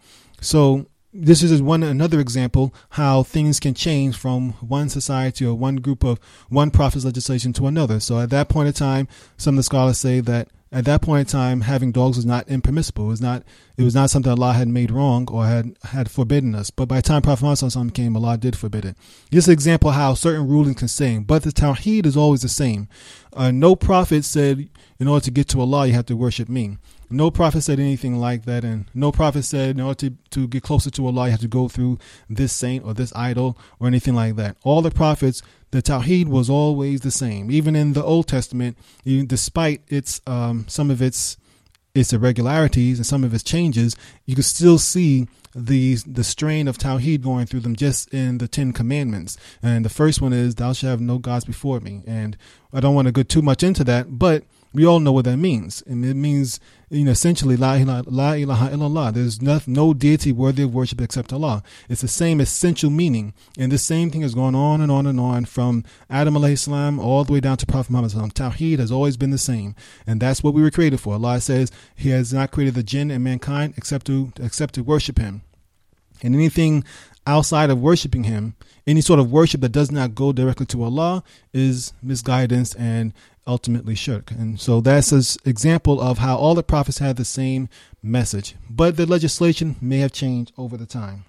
[0.45, 5.77] So this is one another example how things can change from one society or one
[5.77, 7.99] group of one prophet's legislation to another.
[7.99, 11.29] So at that point in time, some of the scholars say that at that point
[11.29, 13.05] in time, having dogs was not impermissible.
[13.05, 13.43] It was not
[13.77, 16.69] it was not something Allah had made wrong or had had forbidden us.
[16.69, 18.97] But by the time Prophet Muhammad came, Allah did forbid it.
[19.31, 22.49] This is an example how certain rulings can same, but the Tawheed is always the
[22.49, 22.89] same.
[23.31, 26.77] Uh, no prophet said in order to get to Allah you have to worship me.
[27.09, 30.63] No prophet said anything like that, and no prophet said in order to, to get
[30.63, 34.15] closer to Allah, you have to go through this saint or this idol or anything
[34.15, 34.57] like that.
[34.63, 35.41] All the prophets,
[35.75, 37.51] the Tawheed was always the same.
[37.51, 41.35] Even in the Old Testament, even despite its um, some of its
[41.93, 46.77] its irregularities and some of its changes, you can still see the the strain of
[46.77, 49.37] Tawheed going through them just in the Ten Commandments.
[49.61, 52.37] And the first one is, "Thou shalt have no gods before me." And
[52.71, 55.37] I don't want to go too much into that, but we all know what that
[55.37, 55.81] means.
[55.87, 56.59] And it means,
[56.89, 59.13] you know, essentially, la ilaha, la ilaha illallah.
[59.13, 61.63] There's no, no deity worthy of worship except Allah.
[61.87, 63.33] It's the same essential meaning.
[63.57, 67.23] And the same thing has gone on and on and on from Adam salam all
[67.23, 68.35] the way down to Prophet Muhammad.
[68.35, 69.75] Tawheed has always been the same.
[70.05, 71.13] And that's what we were created for.
[71.13, 75.17] Allah says He has not created the jinn and mankind except to, except to worship
[75.17, 75.41] Him.
[76.21, 76.83] And anything
[77.25, 81.23] outside of worshiping Him, any sort of worship that does not go directly to Allah
[81.53, 83.13] is misguidance and
[83.47, 84.31] ultimately shirk.
[84.31, 87.69] And so that's an example of how all the prophets had the same
[88.01, 91.25] message, but the legislation may have changed over the time.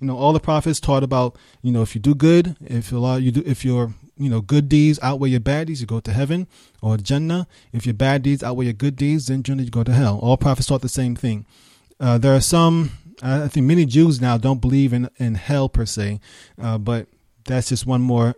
[0.00, 3.20] You know, all the prophets taught about, you know, if you do good, if Allah,
[3.20, 6.12] you do, if your, you know, good deeds outweigh your bad deeds, you go to
[6.12, 6.48] heaven
[6.80, 7.46] or Jannah.
[7.72, 10.18] If your bad deeds outweigh your good deeds, then Jannah, you go to hell.
[10.20, 11.46] All prophets taught the same thing.
[12.00, 12.90] Uh, there are some,
[13.22, 16.18] I think many Jews now don't believe in, in hell per se,
[16.60, 17.06] uh, but
[17.44, 18.34] that's just one more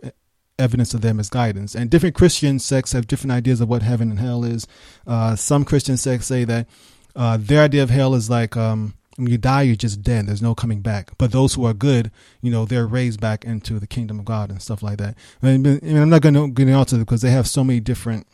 [0.57, 1.75] evidence of their misguidance.
[1.75, 4.67] And different Christian sects have different ideas of what heaven and hell is.
[5.05, 6.67] Uh, some Christian sects say that
[7.15, 10.27] uh, their idea of hell is like um, when you die, you're just dead.
[10.27, 11.11] There's no coming back.
[11.17, 14.49] But those who are good, you know, they're raised back into the kingdom of God
[14.49, 15.15] and stuff like that.
[15.41, 18.27] I mean, I'm not going to get into it because they have so many different.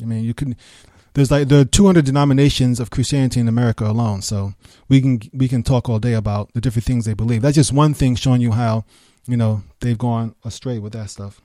[0.00, 0.56] I mean, you can.
[1.14, 4.52] There's like there are 200 denominations of Christianity in America alone, so
[4.88, 7.42] we can we can talk all day about the different things they believe.
[7.42, 8.84] That's just one thing showing you how
[9.26, 11.40] you know they've gone astray with that stuff.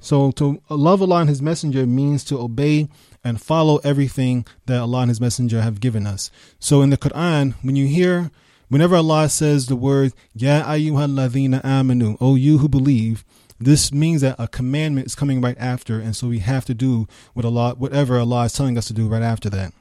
[0.00, 2.88] So to love Allah and His Messenger means to obey
[3.22, 6.30] and follow everything that Allah and His Messenger have given us.
[6.58, 8.30] So in the Quran, when you hear,
[8.68, 13.24] whenever Allah says the word Ya ayyuhalladhina amanu, O you who believe,
[13.60, 17.06] This means that a commandment is coming right after, and so we have to do
[17.34, 19.74] what Allah, whatever Allah is telling us to do right after that.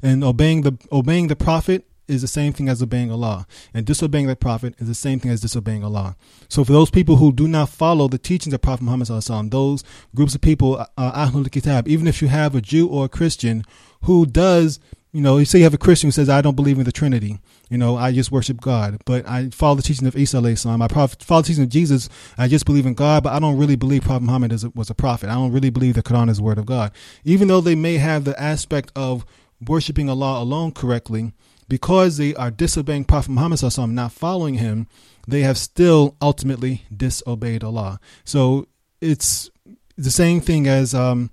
[0.00, 4.26] And obeying the obeying the prophet is the same thing as obeying Allah, and disobeying
[4.26, 6.16] the prophet is the same thing as disobeying Allah.
[6.48, 9.08] So, for those people who do not follow the teachings of Prophet Muhammad,
[9.50, 13.08] those groups of people, uh, Ahlul Kitab, even if you have a Jew or a
[13.08, 13.64] Christian
[14.02, 14.80] who does
[15.12, 16.92] you know, you say you have a Christian who says, I don't believe in the
[16.92, 17.40] Trinity.
[17.68, 19.00] You know, I just worship God.
[19.04, 20.82] But I follow the teaching of Isa salam.
[20.82, 22.08] I follow the teaching of Jesus.
[22.38, 24.94] I just believe in God, but I don't really believe Prophet Muhammad is, was a
[24.94, 25.28] prophet.
[25.28, 26.92] I don't really believe the Quran is the word of God.
[27.24, 29.24] Even though they may have the aspect of
[29.66, 31.32] worshiping Allah alone correctly,
[31.70, 34.88] because they are disobeying Prophet Muhammad salam, not following him,
[35.26, 38.00] they have still ultimately disobeyed Allah.
[38.24, 38.66] So
[39.00, 39.50] it's
[39.96, 41.30] the same thing as, um,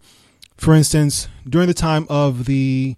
[0.55, 2.95] for instance, during the time of the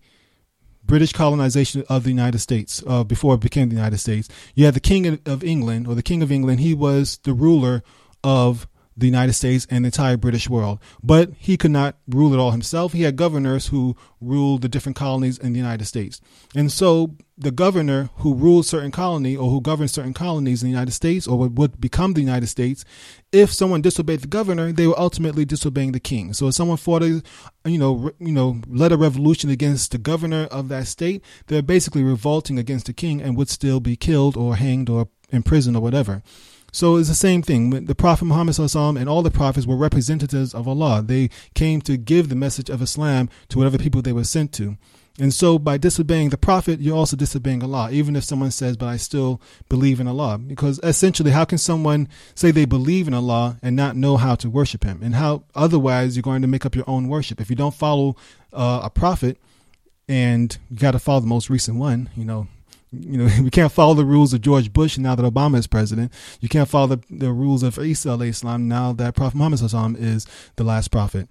[0.83, 4.73] British colonization of the United States, uh, before it became the United States, you had
[4.73, 6.59] the King of England, or the King of England.
[6.59, 7.83] He was the ruler
[8.21, 8.67] of
[8.99, 10.79] the United States and the entire British world.
[11.03, 12.93] But he could not rule it all himself.
[12.93, 16.21] He had governors who ruled the different colonies in the United States.
[16.55, 20.71] And so the governor who ruled certain colony or who governed certain colonies in the
[20.71, 22.83] United States or what would become the United States,
[23.31, 26.33] if someone disobeyed the governor, they were ultimately disobeying the king.
[26.33, 27.23] So if someone fought a,
[27.63, 32.03] you know, you know, led a revolution against the governor of that state, they're basically
[32.03, 36.21] revolting against the king and would still be killed or hanged or imprisoned or whatever.
[36.71, 37.69] So it's the same thing.
[37.85, 41.01] The Prophet Muhammad and all the prophets were representatives of Allah.
[41.05, 44.77] They came to give the message of Islam to whatever people they were sent to.
[45.19, 48.87] And so by disobeying the Prophet, you're also disobeying Allah, even if someone says, but
[48.87, 50.37] I still believe in Allah.
[50.37, 54.49] Because essentially, how can someone say they believe in Allah and not know how to
[54.49, 55.01] worship Him?
[55.03, 57.41] And how otherwise you're going to make up your own worship?
[57.41, 58.15] If you don't follow
[58.53, 59.37] uh, a prophet
[60.07, 62.47] and you got to follow the most recent one, you know,
[62.91, 66.11] you know, we can't follow the rules of George Bush now that Obama is president.
[66.39, 69.61] You can't follow the, the rules of Isa Islam now that Prophet Muhammad
[69.99, 70.25] is
[70.55, 71.29] the last prophet.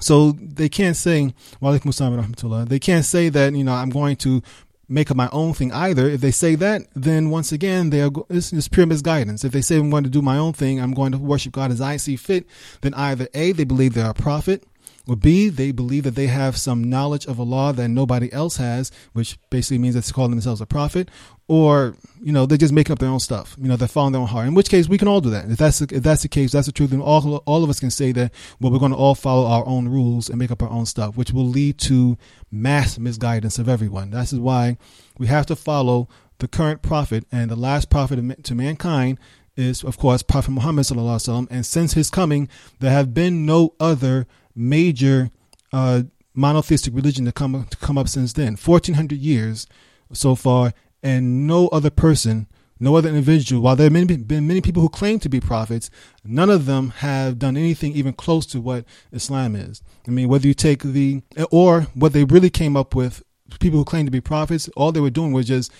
[0.00, 4.42] So they can't say, they can't say that, you know, I'm going to
[4.88, 6.08] make up my own thing either.
[6.08, 9.44] If they say that, then once again, they are, it's, it's pure misguidance.
[9.44, 11.70] If they say I'm going to do my own thing, I'm going to worship God
[11.70, 12.46] as I see fit,
[12.80, 14.64] then either A, they believe they're a prophet,
[15.08, 18.58] or B, they believe that they have some knowledge of a law that nobody else
[18.58, 21.10] has, which basically means that they call themselves a prophet,
[21.48, 23.56] or you know they're just making up their own stuff.
[23.58, 24.46] You know they're following their own heart.
[24.46, 25.50] In which case, we can all do that.
[25.50, 26.90] If that's the, if that's the case, that's the truth.
[26.90, 28.32] Then all all of us can say that.
[28.60, 31.16] Well, we're going to all follow our own rules and make up our own stuff,
[31.16, 32.18] which will lead to
[32.50, 34.10] mass misguidance of everyone.
[34.10, 34.76] This is why
[35.18, 39.18] we have to follow the current prophet and the last prophet to mankind
[39.56, 41.48] is, of course, Prophet Muhammad sallallahu alaihi wasallam.
[41.50, 45.30] And since his coming, there have been no other major
[45.72, 46.02] uh,
[46.34, 48.56] monotheistic religion to come to come up since then.
[48.56, 49.66] Fourteen hundred years
[50.12, 52.46] so far, and no other person,
[52.80, 53.62] no other individual.
[53.62, 55.90] While there have been many people who claim to be prophets,
[56.24, 59.82] none of them have done anything even close to what Islam is.
[60.06, 63.22] I mean, whether you take the or what they really came up with,
[63.60, 65.72] people who claim to be prophets, all they were doing was just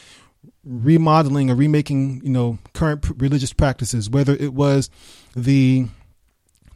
[0.64, 4.11] remodeling or remaking, you know, current religious practices.
[4.11, 4.91] Whether it was
[5.35, 5.87] the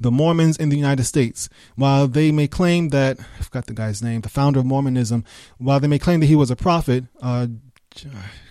[0.03, 4.03] the Mormons in the United States, while they may claim that I forgot the guy's
[4.03, 5.25] name, the founder of Mormonism,
[5.59, 7.47] while they may claim that he was a prophet, uh,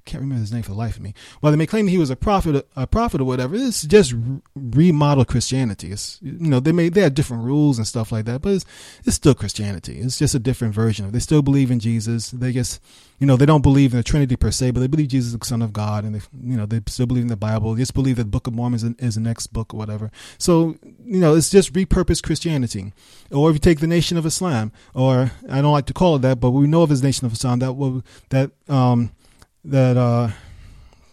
[0.06, 1.14] can't remember his name for the life of me.
[1.40, 4.14] While they may claim that he was a prophet, a prophet or whatever, it's just
[4.56, 5.92] remodeled Christianity.
[5.92, 8.66] It's you know they may they have different rules and stuff like that, but it's,
[9.06, 10.00] it's still Christianity.
[10.00, 11.10] It's just a different version of.
[11.10, 11.14] It.
[11.14, 12.32] They still believe in Jesus.
[12.32, 12.82] They just
[13.20, 15.40] you know they don't believe in the Trinity per se, but they believe Jesus is
[15.40, 17.74] the Son of God, and they you know they still believe in the Bible.
[17.74, 20.12] They just believe that Book of Mormon is, is the next book or whatever.
[20.38, 22.94] So you know it's just repurposed Christianity.
[23.32, 26.24] Or if you take the Nation of Islam, or I don't like to call it
[26.24, 29.12] that, but we know of as Nation of Islam that that um
[29.64, 30.30] that uh,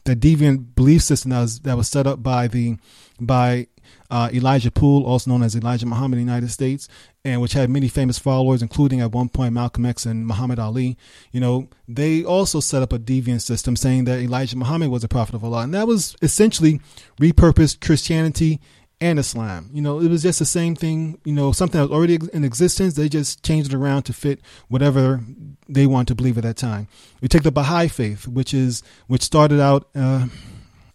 [0.04, 2.76] that deviant belief system that was that was set up by the
[3.20, 3.66] by
[4.10, 6.88] uh, Elijah Poole, also known as Elijah Muhammad in the United States,
[7.24, 10.96] and which had many famous followers, including at one point Malcolm X and Muhammad Ali.
[11.30, 15.08] You know, they also set up a deviant system saying that Elijah Muhammad was a
[15.08, 16.80] prophet of Allah, and that was essentially
[17.20, 18.60] repurposed Christianity
[19.00, 19.70] and Islam.
[19.72, 22.44] You know, it was just the same thing, you know, something that was already in
[22.44, 22.94] existence.
[22.94, 25.20] They just changed it around to fit whatever
[25.68, 26.88] they want to believe at that time.
[27.20, 30.26] We take the Baha'i faith, which is, which started out, uh,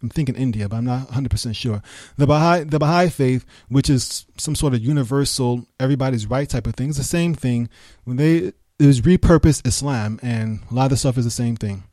[0.01, 1.81] I'm thinking India, but I'm not 100% sure.
[2.17, 6.75] The Baha'i, the Baha'i faith, which is some sort of universal, everybody's right type of
[6.75, 7.69] thing, is the same thing.
[8.03, 11.55] When they, it was repurposed Islam, and a lot of the stuff is the same
[11.55, 11.83] thing.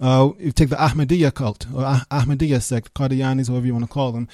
[0.00, 3.90] Uh, you take the Ahmadiyya cult or ah- Ahmadiyya sect, Qadianis, whatever you want to
[3.90, 4.28] call them,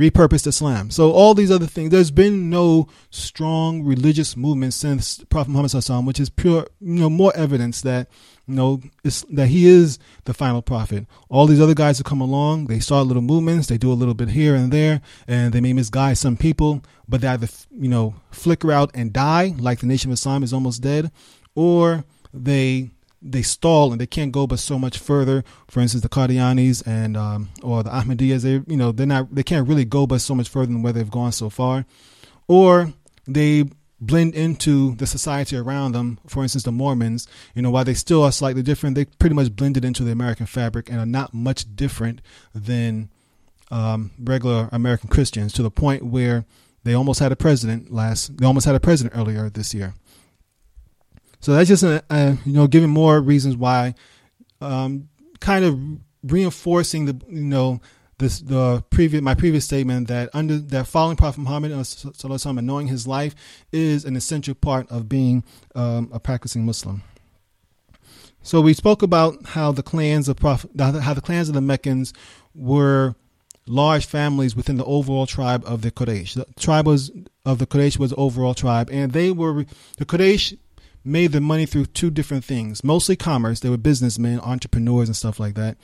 [0.00, 0.90] repurposed Islam.
[0.90, 6.06] So all these other things, there's been no strong religious movement since Prophet Muhammad Sallallahu
[6.06, 8.08] which is pure, you know, more evidence that
[8.48, 11.06] you know is that he is the final prophet.
[11.28, 14.14] All these other guys who come along, they start little movements, they do a little
[14.14, 18.14] bit here and there, and they may misguide some people, but they either you know
[18.30, 21.12] flicker out and die, like the Nation of Islam is almost dead,
[21.54, 22.90] or they
[23.22, 25.44] they stall and they can't go but so much further.
[25.68, 29.42] For instance, the Qadianis and um, or the Ahmadiyyas, they you know they're not they
[29.42, 31.84] can't really go but so much further than where they've gone so far,
[32.48, 32.92] or
[33.26, 33.64] they
[34.00, 36.18] blend into the society around them.
[36.26, 39.54] For instance, the Mormons, you know, while they still are slightly different, they pretty much
[39.54, 42.22] blended into the American fabric and are not much different
[42.54, 43.10] than
[43.70, 46.46] um, regular American Christians to the point where
[46.82, 48.38] they almost had a president last.
[48.38, 49.94] They almost had a president earlier this year.
[51.40, 53.94] So that's just a, a you know giving more reasons why,
[54.60, 55.08] um,
[55.40, 55.78] kind of
[56.22, 57.80] reinforcing the you know
[58.18, 63.06] this the previous my previous statement that under that following Prophet Muhammad and knowing his
[63.06, 63.34] life
[63.72, 65.42] is an essential part of being
[65.74, 67.02] um, a practicing Muslim.
[68.42, 72.12] So we spoke about how the clans of Prophet, how the clans of the Meccans
[72.54, 73.14] were
[73.66, 76.34] large families within the overall tribe of the Quraysh.
[76.34, 77.10] The tribe was
[77.44, 79.64] of the Quraysh was the overall tribe, and they were
[79.98, 80.56] the Quraysh
[81.04, 83.60] made their money through two different things mostly commerce.
[83.60, 85.76] They were businessmen, entrepreneurs, and stuff like that.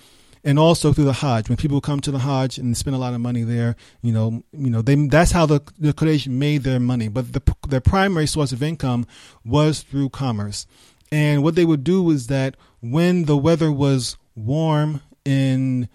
[0.45, 3.15] And also through the Hajj, when people come to the Hajj and spend a lot
[3.15, 6.79] of money there, you know, you know, they that's how the the Quraysh made their
[6.79, 7.09] money.
[7.09, 9.07] But the, their primary source of income
[9.45, 10.67] was through commerce.
[11.11, 15.89] And what they would do was that when the weather was warm in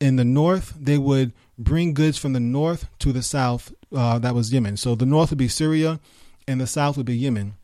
[0.00, 3.72] in the north, they would bring goods from the north to the south.
[3.94, 4.76] Uh, that was Yemen.
[4.76, 6.00] So the north would be Syria,
[6.48, 7.54] and the south would be Yemen.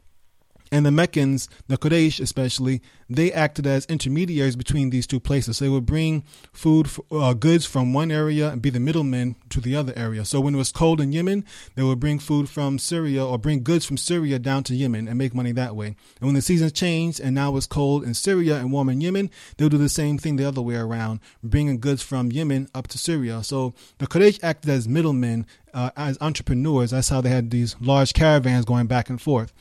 [0.72, 5.58] And the Meccans, the Quraysh especially, they acted as intermediaries between these two places.
[5.58, 9.74] They would bring food, uh, goods from one area and be the middlemen to the
[9.74, 10.24] other area.
[10.24, 11.44] So when it was cold in Yemen,
[11.74, 15.18] they would bring food from Syria or bring goods from Syria down to Yemen and
[15.18, 15.96] make money that way.
[16.20, 19.28] And when the seasons changed and now it's cold in Syria and warm in Yemen,
[19.56, 22.98] they'll do the same thing the other way around, bringing goods from Yemen up to
[22.98, 23.42] Syria.
[23.42, 26.92] So the Quraysh acted as middlemen, uh, as entrepreneurs.
[26.92, 29.52] That's how they had these large caravans going back and forth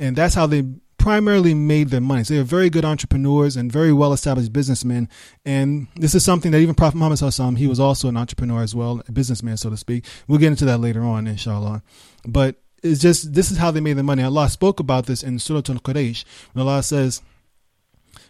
[0.00, 0.64] and that's how they
[0.98, 2.24] primarily made their money.
[2.24, 5.08] So they're very good entrepreneurs and very well established businessmen.
[5.44, 8.74] And this is something that even Prophet Muhammad Sallallahu he was also an entrepreneur as
[8.74, 10.04] well, a businessman, so to speak.
[10.26, 11.82] We'll get into that later on, inshallah.
[12.26, 14.22] But it's just this is how they made their money.
[14.22, 17.22] Allah spoke about this in Surah Al-Quraysh when Allah says,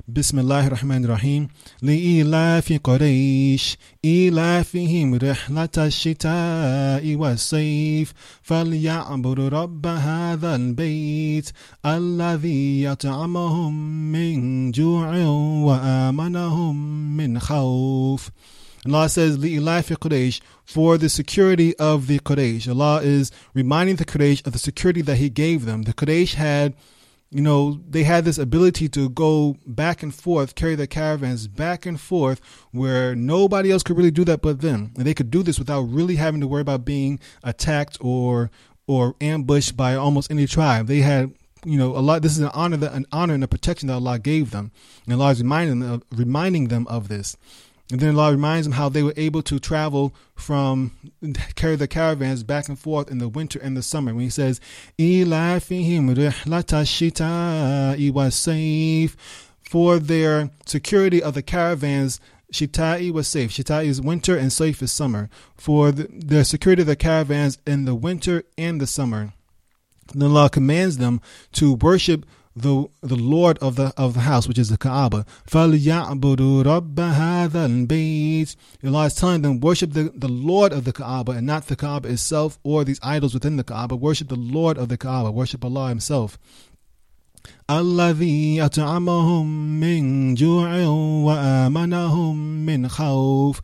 [0.08, 1.48] بسم الله الرحمن الرحيم
[1.82, 11.50] لإيلاف قريش إيلافهم رحلة الشتاء والصيف فليعبدوا رب هذا البيت
[11.86, 13.74] الذي يطعمهم
[14.12, 15.18] من جوع
[15.68, 16.76] وآمنهم
[17.18, 18.30] من خوف
[18.86, 22.68] Allah says, لِإِلَافِ قُرَيْشِ For the security of the Quraysh.
[22.68, 25.84] Allah is reminding the Quraysh of the security that He gave them.
[25.84, 26.74] The Quraysh had
[27.31, 31.85] you know, they had this ability to go back and forth, carry their caravans back
[31.85, 34.93] and forth, where nobody else could really do that but them.
[34.97, 38.51] And they could do this without really having to worry about being attacked or
[38.87, 40.87] or ambushed by almost any tribe.
[40.87, 42.23] They had, you know, a lot.
[42.23, 44.73] This is an honor, that, an honor and a protection that Allah gave them,
[45.05, 47.37] and Allah is reminding them, reminding them of this.
[47.91, 50.93] And then Allah reminds them how they were able to travel from,
[51.55, 54.13] carry the caravans back and forth in the winter and the summer.
[54.13, 54.61] When he says,
[59.69, 62.21] for their security of the caravans.
[62.53, 63.49] Shita'i was sayf.
[63.49, 65.29] Shita'i is winter and sayf is summer.
[65.55, 69.35] For the, the security of the caravans in the winter and the summer.
[70.15, 71.21] And Allah commands them
[71.53, 72.25] to worship
[72.58, 75.26] the the Lord of the of the house, which is the Kaaba.
[75.50, 78.56] فَلْيَعْبُدُوا رَبَّ هَذَا الْبَيْتِ
[78.86, 82.10] Allah is telling them, worship the, the Lord of the Kaaba and not the Kaaba
[82.10, 83.96] itself or these idols within the Kaaba.
[83.96, 85.32] Worship the Lord of the Kaaba.
[85.32, 86.38] Worship Allah Himself.
[87.70, 89.46] الذي أطعمهم
[89.80, 90.86] من جوع
[91.26, 93.60] وآمنهم من خوف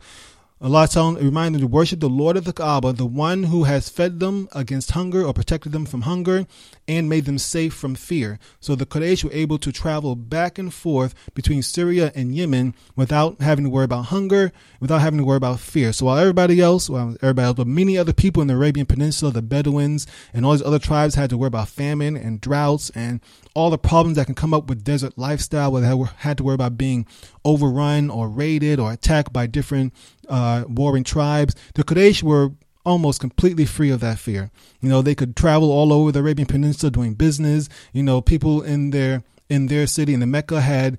[0.61, 3.89] Allah telling, remind them to worship the Lord of the Kaaba, the one who has
[3.89, 6.47] fed them against hunger or protected them from hunger
[6.87, 8.39] and made them safe from fear.
[8.61, 13.41] So the Quraysh were able to travel back and forth between Syria and Yemen without
[13.41, 15.91] having to worry about hunger, without having to worry about fear.
[15.91, 19.33] So while everybody else, well, everybody else, but many other people in the Arabian Peninsula,
[19.33, 23.19] the Bedouins and all these other tribes had to worry about famine and droughts and
[23.55, 26.55] all the problems that can come up with desert lifestyle, where they had to worry
[26.55, 27.05] about being
[27.43, 29.93] overrun or raided or attacked by different
[30.29, 31.55] uh, warring tribes.
[31.75, 32.51] The Quraysh were
[32.85, 34.51] almost completely free of that fear.
[34.79, 37.67] You know, they could travel all over the Arabian Peninsula doing business.
[37.93, 40.97] You know, people in their in their city in the Mecca had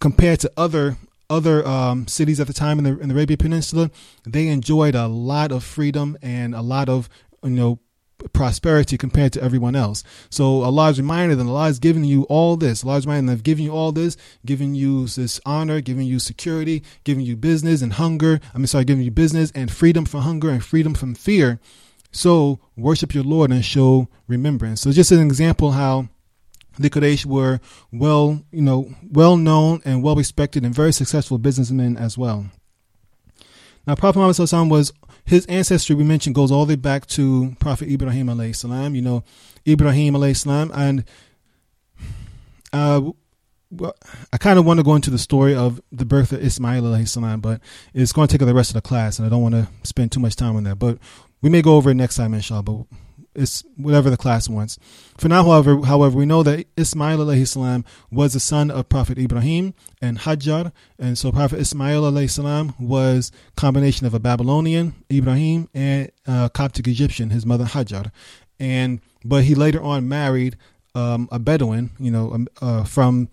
[0.00, 0.96] compared to other
[1.28, 3.90] other um, cities at the time in the in the Arabian Peninsula,
[4.24, 7.08] they enjoyed a lot of freedom and a lot of
[7.42, 7.78] you know
[8.32, 10.02] prosperity compared to everyone else.
[10.30, 12.84] So Allah is reminding them, Allah is giving you all this.
[12.84, 16.82] Allah is reminding them, giving you all this, giving you this honor, giving you security,
[17.04, 18.40] giving you business and hunger.
[18.54, 21.60] I mean, sorry, giving you business and freedom from hunger and freedom from fear.
[22.12, 24.80] So worship your Lord and show remembrance.
[24.80, 26.08] So just an example how
[26.78, 27.60] the Quraysh were
[27.92, 32.46] well, you know, well known and well respected and very successful businessmen as well.
[33.86, 34.92] Now, Prophet Muhammad was
[35.30, 38.96] his ancestry we mentioned goes all the way back to Prophet Ibrahim alayhi salam.
[38.96, 39.24] You know,
[39.66, 41.04] Ibrahim alayhi salam, and
[42.72, 43.12] uh,
[43.70, 43.94] well,
[44.32, 47.08] I kind of want to go into the story of the birth of Ismail alayhi
[47.08, 47.60] salam, but
[47.94, 49.68] it's going to take up the rest of the class, and I don't want to
[49.84, 50.80] spend too much time on that.
[50.80, 50.98] But
[51.42, 52.64] we may go over it next time, inshallah.
[52.64, 52.86] But
[53.34, 54.78] it's whatever the class wants.
[55.16, 59.18] For now, however, however, we know that Ismail alayhi salam was the son of Prophet
[59.18, 65.68] Ibrahim and Hajar, and so Prophet Ismail alayhi salam was combination of a Babylonian Ibrahim
[65.74, 68.10] and a Coptic Egyptian, his mother Hajar,
[68.58, 70.56] and but he later on married
[70.94, 73.28] um, a Bedouin, you know, um, uh, from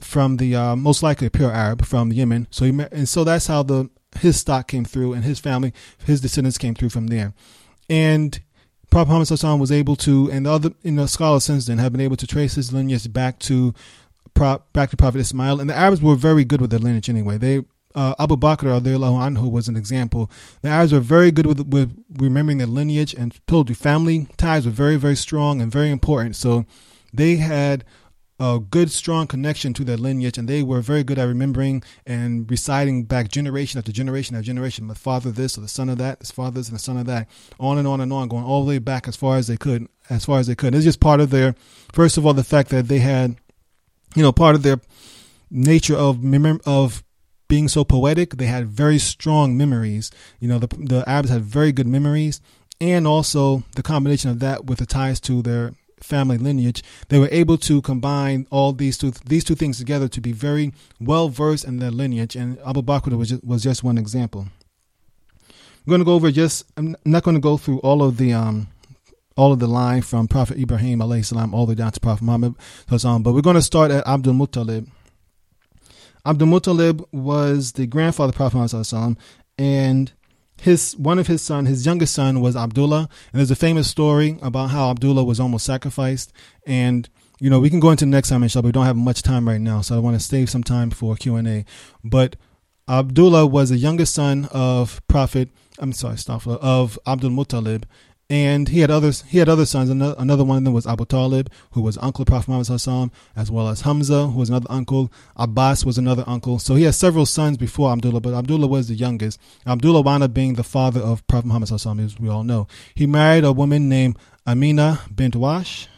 [0.00, 2.48] from the uh, most likely a pure Arab from Yemen.
[2.50, 5.72] So he and so that's how the his stock came through, and his family,
[6.04, 7.34] his descendants came through from there,
[7.88, 8.40] and
[8.94, 12.00] Prophet Muhammad was able to, and the other you know, scholars since then have been
[12.00, 13.74] able to trace his lineage back to
[14.72, 15.58] back to Prophet Ismail.
[15.58, 17.36] And the Arabs were very good with their lineage anyway.
[17.36, 17.64] They
[17.96, 20.30] uh, Abu Bakr anhu was an example.
[20.62, 24.64] The Arabs were very good with with remembering their lineage and told you family ties
[24.64, 26.36] were very very strong and very important.
[26.36, 26.64] So
[27.12, 27.84] they had
[28.40, 32.50] a good, strong connection to their lineage, and they were very good at remembering and
[32.50, 34.88] reciting back generation after generation after generation.
[34.88, 37.06] The father this or the son of that, the father this and the son of
[37.06, 37.28] that,
[37.60, 39.88] on and on and on, going all the way back as far as they could,
[40.10, 40.74] as far as they could.
[40.74, 41.54] It's just part of their,
[41.92, 43.36] first of all, the fact that they had,
[44.16, 44.80] you know, part of their
[45.50, 46.18] nature of
[46.66, 47.04] of
[47.46, 48.36] being so poetic.
[48.36, 50.10] They had very strong memories.
[50.40, 52.40] You know, the the Arabs had very good memories,
[52.80, 55.74] and also the combination of that with the ties to their
[56.04, 60.20] family lineage, they were able to combine all these two these two things together to
[60.20, 62.36] be very well versed in their lineage.
[62.36, 64.46] And Abu Bakr was just, was just one example.
[65.50, 66.64] I'm going to go over just.
[66.76, 68.68] I'm not going to go through all of the um,
[69.36, 72.24] all of the line from Prophet Ibrahim alayhi salam all the way down to Prophet
[72.24, 72.54] Muhammad,
[72.88, 74.88] but we're going to start at Abdul Muttalib.
[76.24, 79.18] Abdul Muttalib was the grandfather of Prophet Muhammad,
[79.58, 80.12] and
[80.60, 84.38] his one of his son, his youngest son, was Abdullah, and there's a famous story
[84.42, 86.32] about how Abdullah was almost sacrificed.
[86.66, 87.08] And
[87.40, 88.66] you know, we can go into the next time, inshallah.
[88.66, 91.16] We don't have much time right now, so I want to save some time for
[91.16, 91.64] Q and A.
[92.02, 92.36] But
[92.88, 95.50] Abdullah was the youngest son of Prophet.
[95.78, 97.84] I'm sorry, Staffla, of Abdul Muttalib,
[98.30, 99.22] and he had others.
[99.28, 99.90] He had other sons.
[99.90, 103.50] Another, one of them was Abu Talib, who was uncle of Prophet Muhammad Sallallahu as
[103.50, 105.12] well as Hamza, who was another uncle.
[105.36, 106.58] Abbas was another uncle.
[106.58, 109.38] So he had several sons before Abdullah, but Abdullah was the youngest.
[109.66, 112.66] Abdullah wound up being the father of Prophet Muhammad Sallallahu as we all know.
[112.94, 115.88] He married a woman named Amina bint Wash.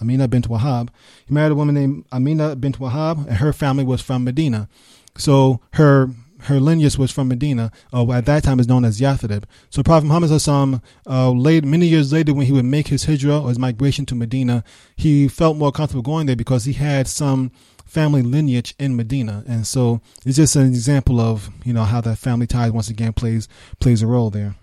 [0.00, 0.88] Amina bint Wahab.
[1.24, 4.68] He married a woman named Amina bint Wahab, and her family was from Medina.
[5.16, 6.10] So her
[6.44, 9.44] her lineage was from Medina, uh, at that time is known as Yathrib.
[9.70, 13.48] So Prophet Muhammad uh, late, many years later, when he would make his hijrah or
[13.48, 14.64] his migration to Medina,
[14.96, 17.50] he felt more comfortable going there because he had some
[17.84, 22.16] family lineage in Medina, and so it's just an example of you know how that
[22.16, 23.48] family ties once again plays
[23.80, 24.54] plays a role there.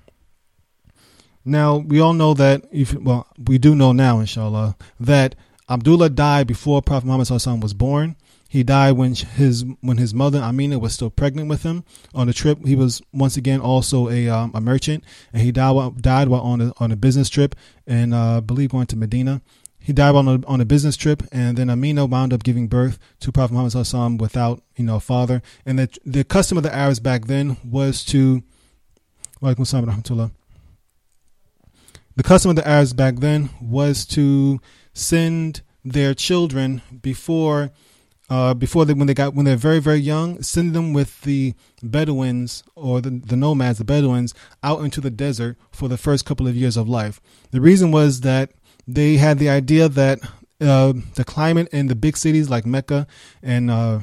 [1.45, 5.35] Now we all know that if well we do know now, inshallah, that
[5.69, 8.15] Abdullah died before Prophet Muhammad was born.
[8.51, 11.83] He died when his when his mother Amina was still pregnant with him.
[12.15, 15.73] On the trip, he was once again also a um, a merchant, and he died
[15.73, 18.97] while, died while on a on a business trip, and uh, I believe going to
[18.97, 19.43] Medina.
[19.77, 22.97] He died on a, on a business trip, and then Amina wound up giving birth
[23.19, 25.43] to Prophet Muhammad Sallallahu without you know a father.
[25.63, 28.41] And the the custom of the Arabs back then was to,
[29.41, 29.55] the
[32.23, 34.59] custom of the Arabs back then was to
[34.93, 37.71] send their children before
[38.29, 41.53] uh, before they when they got when they're very very young, send them with the
[41.81, 46.47] Bedouins or the, the nomads, the Bedouins, out into the desert for the first couple
[46.47, 47.19] of years of life.
[47.51, 48.51] The reason was that
[48.87, 50.19] they had the idea that
[50.61, 53.07] uh, the climate in the big cities like Mecca
[53.41, 53.99] and uh,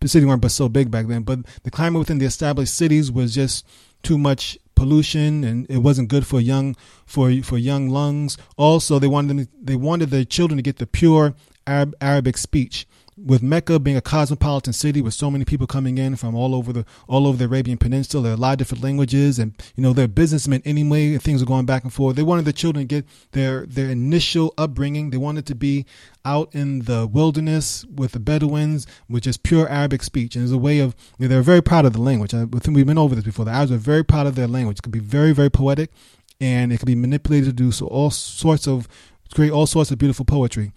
[0.00, 3.10] the city weren't but so big back then, but the climate within the established cities
[3.10, 3.66] was just
[4.02, 6.74] too much pollution and it wasn't good for young
[7.06, 8.36] for for young lungs.
[8.56, 11.34] Also, they wanted them they wanted their children to get the pure
[11.66, 12.86] Arab, Arabic speech
[13.24, 16.72] with Mecca being a cosmopolitan city with so many people coming in from all over
[16.72, 19.82] the all over the Arabian Peninsula, there are a lot of different languages, and you
[19.82, 21.12] know they're businessmen anyway.
[21.12, 22.16] And things are going back and forth.
[22.16, 25.10] They wanted the children to get their their initial upbringing.
[25.10, 25.86] They wanted to be
[26.24, 30.58] out in the wilderness with the Bedouins, which is pure Arabic speech, and it's a
[30.58, 32.34] way of you know, they're very proud of the language.
[32.34, 33.44] I, think we've been over this before.
[33.44, 34.78] The Arabs are very proud of their language.
[34.78, 35.90] It could be very very poetic,
[36.40, 38.88] and it can be manipulated to do so all sorts of
[39.32, 40.72] create all sorts of beautiful poetry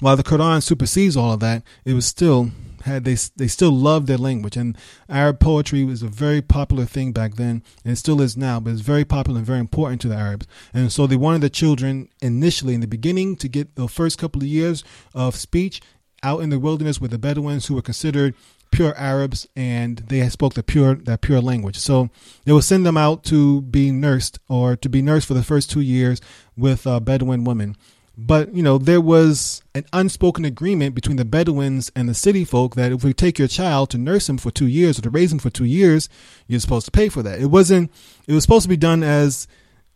[0.00, 2.50] while the Quran supersedes all of that, it was still
[2.84, 4.56] had they they still loved their language.
[4.56, 4.76] And
[5.08, 8.72] Arab poetry was a very popular thing back then and it still is now but
[8.72, 10.46] it's very popular and very important to the Arabs.
[10.72, 14.42] And so they wanted the children initially in the beginning to get the first couple
[14.42, 14.84] of years
[15.14, 15.80] of speech
[16.22, 18.34] out in the wilderness with the Bedouins who were considered
[18.70, 21.78] pure Arabs and they spoke the pure that pure language.
[21.78, 22.10] So
[22.44, 25.70] they would send them out to be nursed or to be nursed for the first
[25.70, 26.20] two years
[26.56, 27.76] with uh, Bedouin women
[28.20, 32.74] but, you know, there was an unspoken agreement between the Bedouins and the city folk
[32.74, 35.32] that if we take your child to nurse him for two years or to raise
[35.32, 36.08] him for two years,
[36.48, 37.40] you're supposed to pay for that.
[37.40, 37.92] It wasn't,
[38.26, 39.46] it was supposed to be done as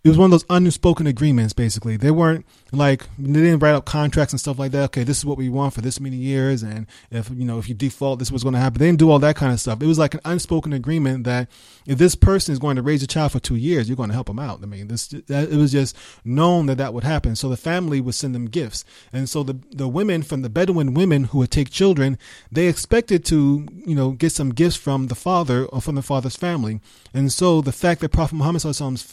[0.04, 3.84] it was one of those unspoken agreements basically they weren't like they didn't write up
[3.84, 4.84] contracts and stuff like that.
[4.84, 7.68] Okay this is what we want for this many years and if you know if
[7.68, 8.78] you default this was going to happen.
[8.78, 9.82] They didn't do all that kind of stuff.
[9.82, 11.50] It was like an unspoken agreement that
[11.86, 14.14] if this person is going to raise a child for two years you're going to
[14.14, 14.60] help them out.
[14.62, 17.36] I mean this that, it was just known that that would happen.
[17.36, 18.84] So the family would send them gifts.
[19.12, 22.18] And so the the women from the bedouin women who would take children
[22.50, 26.36] they expected to you know get some gifts from the father or from the father's
[26.36, 26.80] family.
[27.12, 28.64] And so the fact that prophet muhammad's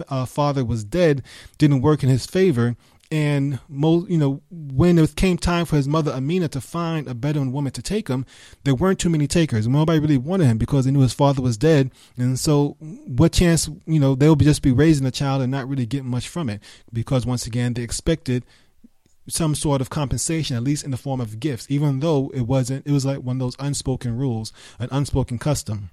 [0.08, 1.24] uh, father was dead
[1.58, 2.78] didn't work in his favor.
[3.12, 7.16] And mo- you know, when it came time for his mother Amina to find a
[7.16, 8.26] Bedouin woman to take him,
[8.66, 9.68] there weren't too many takers.
[9.68, 11.90] Nobody really wanted him because they knew his father was dead.
[12.18, 15.88] And so, what chance, you know, they'll just be raising a child and not really
[15.88, 16.62] getting much from it
[16.94, 18.44] because once again they expected
[19.28, 22.86] some sort of compensation, at least in the form of gifts, even though it wasn't.
[22.86, 25.90] It was like one of those unspoken rules, an unspoken custom.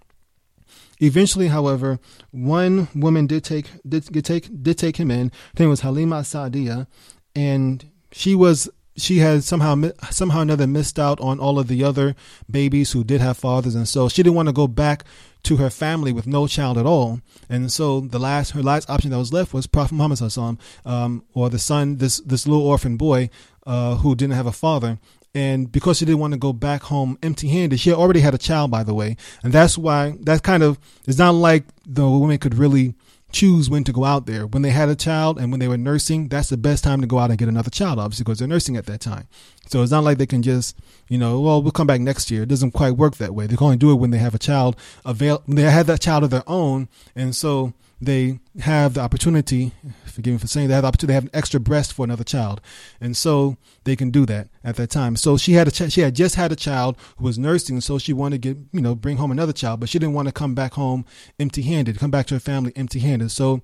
[1.01, 1.99] Eventually, however,
[2.30, 5.30] one woman did take did, did take did take him in.
[5.57, 6.86] Her name was Halima Saadia,
[7.34, 12.16] and she was she had somehow somehow another missed out on all of the other
[12.51, 15.05] babies who did have fathers, and so she didn't want to go back
[15.42, 17.20] to her family with no child at all.
[17.49, 21.51] And so the last her last option that was left was Prophet Muhammad um, or
[21.51, 23.30] the son this this little orphan boy
[23.66, 24.99] uh, who didn't have a father
[25.37, 28.70] and because she didn't want to go back home empty-handed she already had a child
[28.70, 29.16] by the way.
[29.43, 32.95] And that's why that kind of it's not like the women could really
[33.32, 34.47] choose when to go out there.
[34.47, 37.07] When they had a child and when they were nursing that's the best time to
[37.07, 39.28] go out and get another child obviously because they're nursing at that time.
[39.66, 40.78] So it's not like they can just
[41.09, 42.45] you know well we'll come back next year.
[42.45, 43.47] It doesn't quite work that way.
[43.47, 44.74] They can only do it when they have a child
[45.05, 46.89] avail when they have that child of their own.
[47.14, 49.72] And so they have the opportunity,
[50.05, 52.24] forgive me for saying, they have the opportunity to have an extra breast for another
[52.24, 52.61] child,
[53.01, 55.16] and so they can do that at that time.
[55.16, 57.99] So she had a ch- she had just had a child who was nursing, so
[57.99, 60.32] she wanted to get you know bring home another child, but she didn't want to
[60.32, 61.07] come back home
[61.40, 63.30] empty-handed, come back to her family empty-handed.
[63.30, 63.62] So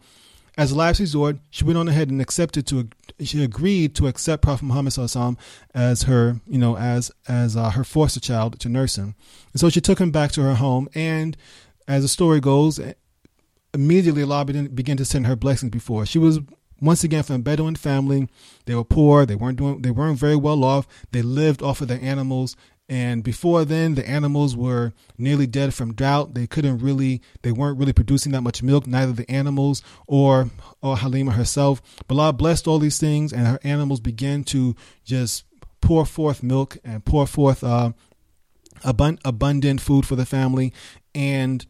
[0.57, 2.89] as a last resort, she went on ahead and accepted to
[3.21, 4.95] she agreed to accept Prophet Muhammad
[5.75, 9.15] as her you know as as uh, her foster child to nurse him,
[9.53, 11.37] and so she took him back to her home and.
[11.89, 12.79] As the story goes,
[13.75, 16.07] immediately Allah began to send her blessings before.
[16.07, 16.41] She was
[16.81, 18.29] once again from a Bedouin family.
[18.67, 19.25] They were poor.
[19.25, 19.83] They weren't doing.
[19.83, 20.87] They weren't very well off.
[21.13, 22.57] They lived off of their animals.
[22.89, 26.35] And before then, the animals were nearly dead from drought.
[26.35, 27.23] They couldn't really.
[27.43, 28.87] They weren't really producing that much milk.
[28.87, 30.51] Neither the animals or
[30.83, 31.81] or Halima herself.
[32.09, 35.45] But Allah blessed all these things, and her animals began to just
[35.81, 37.93] pour forth milk and pour forth uh,
[38.85, 40.73] abundant food for the family.
[41.15, 41.65] And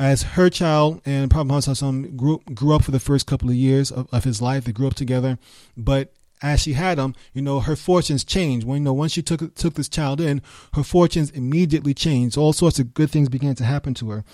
[0.00, 3.92] as her child and Prophet Muhammad grew, grew up for the first couple of years
[3.92, 4.64] of, of his life.
[4.64, 5.38] They grew up together,
[5.76, 8.66] but as she had him, you know, her fortunes changed.
[8.66, 10.40] When you know, once she took took this child in,
[10.72, 12.38] her fortunes immediately changed.
[12.38, 14.24] All sorts of good things began to happen to her.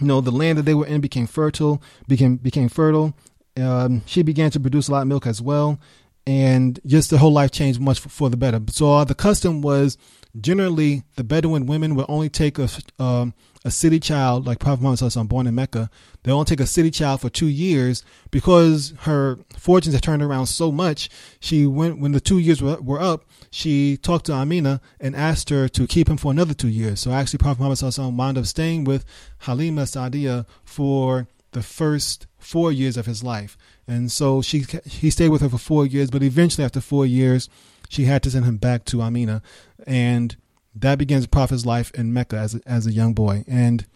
[0.00, 3.14] You know, the land that they were in became fertile, became became fertile.
[3.56, 5.78] Um, she began to produce a lot of milk as well,
[6.26, 8.60] and just the whole life changed much for, for the better.
[8.70, 9.96] So uh, the custom was
[10.40, 12.68] generally the Bedouin women would only take a
[12.98, 13.34] um,
[13.64, 15.88] a city child, like Prophet Muhammad Sallallahu born in Mecca,
[16.22, 20.46] they only take a city child for two years because her fortunes had turned around
[20.46, 21.08] so much.
[21.40, 23.24] She went when the two years were, were up.
[23.50, 27.00] She talked to Amina and asked her to keep him for another two years.
[27.00, 29.06] So actually, Prophet Muhammad Sallallahu wound up staying with
[29.38, 33.56] Halima Saadia for the first four years of his life,
[33.88, 36.10] and so she he stayed with her for four years.
[36.10, 37.48] But eventually, after four years,
[37.88, 39.40] she had to send him back to Amina,
[39.86, 40.36] and
[40.74, 43.44] that begins the Prophet's life in Mecca as a, as a young boy.
[43.46, 43.86] And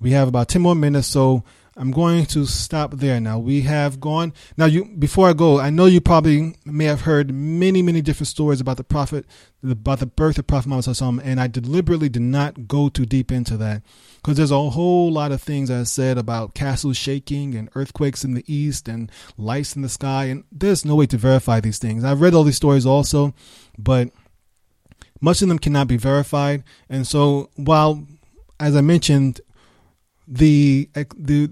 [0.00, 1.44] we have about 10 more minutes, so
[1.78, 3.38] I'm going to stop there now.
[3.38, 4.64] We have gone now.
[4.64, 8.62] You before I go, I know you probably may have heard many, many different stories
[8.62, 9.26] about the prophet,
[9.62, 13.58] about the birth of Prophet Muhammad and I deliberately did not go too deep into
[13.58, 13.82] that
[14.16, 18.32] because there's a whole lot of things I said about castles shaking and earthquakes in
[18.32, 22.04] the east and lights in the sky, and there's no way to verify these things.
[22.04, 23.34] I've read all these stories also,
[23.78, 24.10] but
[25.20, 28.06] much of them cannot be verified, and so while,
[28.60, 29.40] as I mentioned,
[30.28, 31.50] the the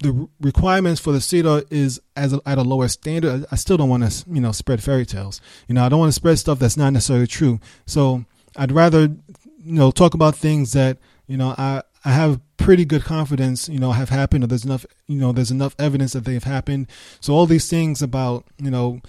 [0.00, 3.46] the requirements for the Seerah is as a, at a lower standard.
[3.50, 5.40] I still don't want to you know spread fairy tales.
[5.68, 7.60] You know I don't want to spread stuff that's not necessarily true.
[7.86, 8.24] So
[8.56, 13.04] I'd rather you know talk about things that you know I I have pretty good
[13.04, 16.44] confidence you know have happened or there's enough you know there's enough evidence that they've
[16.44, 16.88] happened.
[17.20, 19.00] So all these things about you know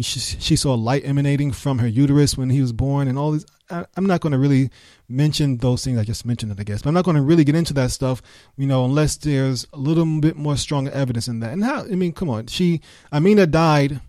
[0.00, 3.84] she, saw light emanating from her uterus when he was born and all these I,
[3.96, 4.70] am not going to really
[5.08, 7.44] mention those things I just mentioned it I guess but I'm not going to really
[7.44, 8.22] get into that stuff
[8.56, 11.52] you know unless there's a little bit more stronger evidence in that.
[11.52, 12.80] And how I mean come on she
[13.12, 14.00] Amina died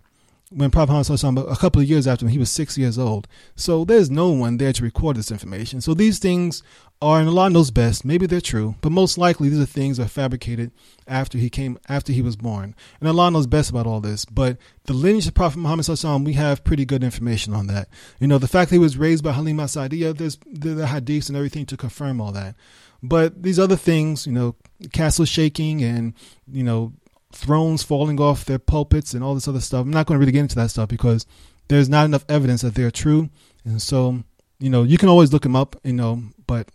[0.49, 3.27] when Prophet Muhammad a couple of years after when he was six years old.
[3.55, 5.81] So there's no one there to record this information.
[5.81, 6.63] So these things
[7.01, 8.05] are, and Allah knows best.
[8.05, 10.71] Maybe they're true, but most likely these are things that are fabricated
[11.05, 12.75] after he came, after he was born.
[12.99, 14.23] And Allah knows best about all this.
[14.23, 17.89] But the lineage of Prophet Muhammad we have pretty good information on that.
[18.19, 21.27] You know, the fact that he was raised by Halima Sa'diyah, there's the, the hadiths
[21.27, 22.55] and everything to confirm all that.
[23.03, 24.55] But these other things, you know,
[24.93, 26.13] castle shaking and
[26.51, 26.93] you know
[27.31, 29.81] thrones falling off their pulpits and all this other stuff.
[29.81, 31.25] I'm not going to really get into that stuff because
[31.67, 33.29] there's not enough evidence that they're true.
[33.65, 34.23] And so,
[34.59, 36.69] you know, you can always look them up, you know, but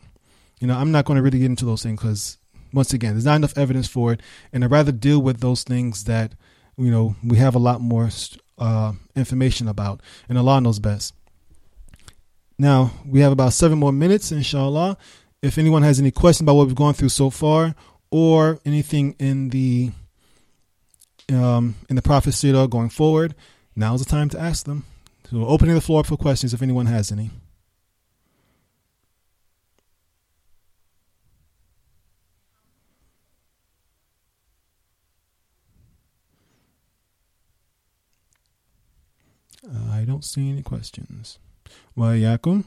[0.61, 2.38] you know, I'm not going to really get into those things because
[2.72, 4.20] once again, there's not enough evidence for it,
[4.53, 6.34] and I'd rather deal with those things that
[6.78, 8.09] you know we have a lot more
[8.59, 11.14] uh, information about, and Allah knows best.
[12.59, 14.96] Now we have about seven more minutes, inshallah.
[15.42, 17.74] If anyone has any questions about what we've gone through so far,
[18.11, 19.90] or anything in the
[21.30, 23.34] um, in the Prophet Seerah going forward,
[23.76, 24.84] now is the time to ask them.
[25.30, 27.30] So, opening the floor up for questions if anyone has any.
[40.02, 41.38] I don't see any questions.
[41.94, 42.64] Wa alaykum?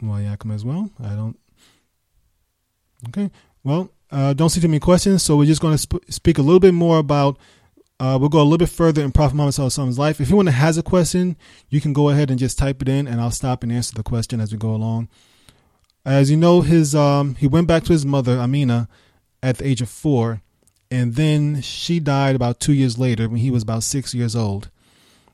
[0.00, 0.90] Wa alaykum as well.
[0.98, 1.38] I don't.
[3.08, 3.30] Okay.
[3.62, 6.42] Well, uh, don't see too many questions, so we're just going to sp- speak a
[6.42, 7.38] little bit more about.
[7.98, 10.20] Uh, we'll go a little bit further in Prophet Muhammad Sallallahu life.
[10.20, 11.36] If anyone has a question,
[11.68, 14.02] you can go ahead and just type it in, and I'll stop and answer the
[14.02, 15.08] question as we go along.
[16.04, 18.88] As you know, his um, he went back to his mother Amina
[19.42, 20.40] at the age of four,
[20.90, 24.70] and then she died about two years later when he was about six years old.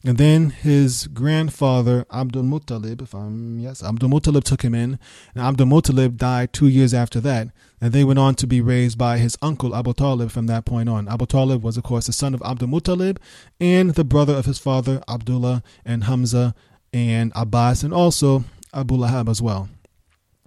[0.06, 5.00] And then his grandfather Abdul Muttalib, if I'm yes, Abdul Muttalib took him in,
[5.34, 7.48] and Abdul Muttalib died two years after that.
[7.80, 10.88] And they went on to be raised by his uncle Abu Talib from that point
[10.88, 11.08] on.
[11.08, 13.18] Abu Talib was, of course, the son of Abdul Muttalib
[13.58, 16.54] and the brother of his father Abdullah and Hamza
[16.92, 19.68] and Abbas, and also Abu Lahab as well.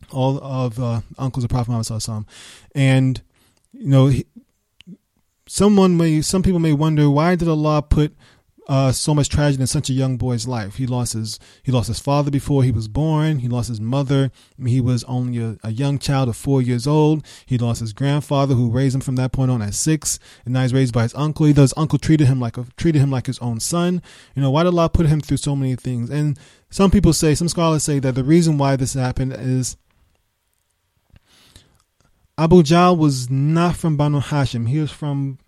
[0.09, 2.25] All of uh, uncles of Prophet Muhammad
[2.73, 3.21] and
[3.73, 4.09] you know
[5.47, 8.15] someone may, some people may wonder why did Allah put
[8.69, 10.75] uh, so much tragedy in such a young boy's life.
[10.75, 13.39] He lost his he lost his father before he was born.
[13.39, 14.31] He lost his mother.
[14.63, 17.25] he was only a, a, young child of four years old.
[17.47, 20.61] He lost his grandfather who raised him from that point on at six, and now
[20.61, 21.47] he's raised by his uncle.
[21.47, 24.03] He, his uncle treated him like a, treated him like his own son.
[24.35, 26.11] You know why did Allah put him through so many things?
[26.11, 26.37] And
[26.69, 29.77] some people say, some scholars say that the reason why this happened is
[32.37, 34.69] Abu Jahl was not from Banu Hashim.
[34.69, 35.39] He was from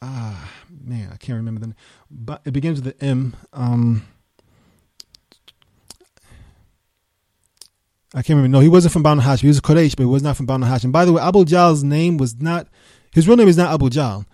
[0.00, 0.50] ah
[0.84, 1.76] man, I can't remember the name,
[2.10, 3.36] but it begins with the M.
[3.52, 4.06] Um,
[8.14, 8.48] I can't remember.
[8.48, 9.40] No, he wasn't from Banu Hashim.
[9.40, 10.92] He was a Quraysh, but he was not from Banu Hashim.
[10.92, 12.66] By the way, Abu Jahl's name was not
[13.16, 14.26] his real name is not Abu Jahl.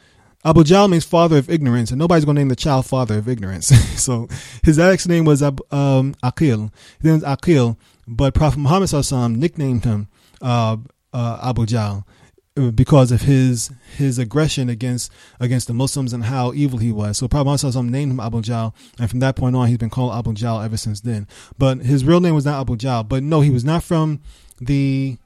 [0.45, 3.29] Abu Jahl means father of ignorance, and nobody's going to name the child father of
[3.29, 3.67] ignorance.
[4.03, 4.27] so
[4.65, 6.73] his actual name was um, Aqil.
[6.99, 7.77] His name was Aqil,
[8.09, 10.09] but Prophet Muhammad nicknamed him
[10.41, 10.79] uh,
[11.13, 12.05] uh, Abu Jahl
[12.55, 17.19] because of his his aggression against against the Muslims and how evil he was.
[17.19, 20.15] So Prophet Muhammad named him Abu Jahl, and from that point on, he's been called
[20.15, 21.27] Abu Jahl ever since then.
[21.57, 23.09] But his real name was not Abu Jahl.
[23.09, 24.21] But no, he was not from
[24.61, 25.17] the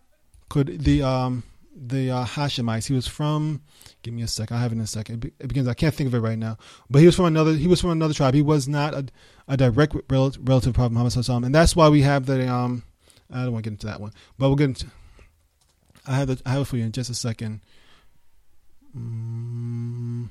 [0.49, 1.43] could the um
[1.75, 2.87] the uh, Hashemites.
[2.87, 3.63] He was from.
[4.03, 4.53] Give me a sec.
[4.53, 5.25] I have it in a second.
[5.25, 5.67] It begins.
[5.67, 6.57] I can't think of it right now.
[6.89, 7.55] But he was from another.
[7.55, 8.35] He was from another tribe.
[8.35, 9.07] He was not a,
[9.49, 12.85] a direct relative, relative of Prophet Muhammad, and that's why we have the um.
[13.31, 14.87] I don't want to get into that one, but we'll get into.
[16.07, 16.43] I have it.
[16.47, 17.61] I have it for you in just a second.
[18.97, 20.29] Mm.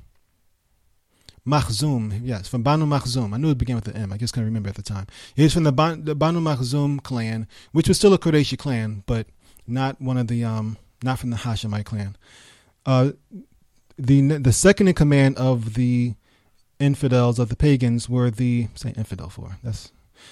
[1.48, 3.34] Makhzum, yes, from Banu Makhzum.
[3.34, 4.12] I knew it began with the M.
[4.12, 5.06] I just can't remember at the time.
[5.36, 9.04] He was from the, ban- the Banu Makhzum clan, which was still a Qurayshi clan,
[9.06, 9.28] but
[9.68, 12.18] not one of the um, not from the Hashemite clan.
[12.86, 13.12] Uh,
[13.98, 16.16] the the second in command of the
[16.80, 19.92] infidels of the pagans were the say infidel for that's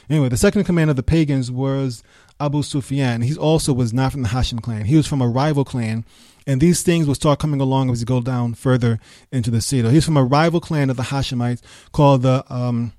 [0.09, 2.03] anyway the second in command of the pagans was
[2.39, 3.21] Abu Sufyan.
[3.21, 4.86] He also was not from the Hashim clan.
[4.86, 6.05] He was from a rival clan,
[6.45, 8.99] and these things will start coming along as you go down further
[9.31, 9.91] into the Seerah.
[9.91, 11.61] He's from a rival clan of the Hashemites
[11.91, 12.93] called the um,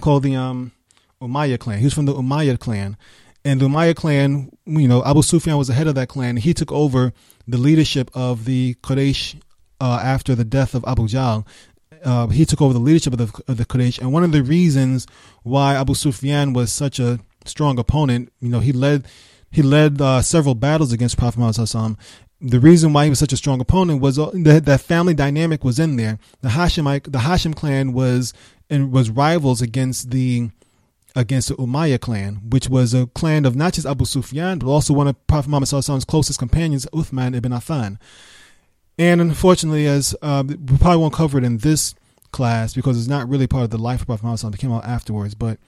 [0.00, 0.72] called the um,
[1.20, 1.78] Umayyad clan.
[1.78, 2.96] He was from the Umayyad clan,
[3.44, 6.36] and the Umayyad clan, you know, Abu Sufyan was the head of that clan.
[6.36, 7.12] He took over
[7.48, 9.40] the leadership of the Quraysh
[9.80, 11.46] uh, after the death of Abu Jahl.
[12.04, 14.42] Uh, he took over the leadership of the, of the Quraysh, and one of the
[14.42, 15.06] reasons
[15.42, 19.06] why Abu Sufyan was such a strong opponent, you know, he led
[19.50, 21.96] he led uh, several battles against Prophet Muhammad
[22.40, 25.62] the reason why he was such a strong opponent was uh, that that family dynamic
[25.62, 26.18] was in there.
[26.40, 28.32] The Hashemite, the Hashim clan was
[28.70, 30.50] and was rivals against the
[31.14, 34.94] against the Umayyad clan, which was a clan of not just Abu Sufyan, but also
[34.94, 37.98] one of Prophet Muhammad's closest companions, Uthman ibn Affan.
[38.98, 41.94] And unfortunately, as uh, we probably won't cover it in this
[42.32, 44.84] class because it's not really part of the life of Prophet Muhammad, it came out
[44.84, 45.34] afterwards.
[45.34, 45.58] But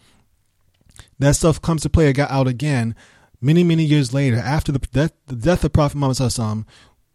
[1.23, 2.95] that stuff comes to play it got out again
[3.43, 6.65] many, many years later, after the death, the death of Prophet Muhammad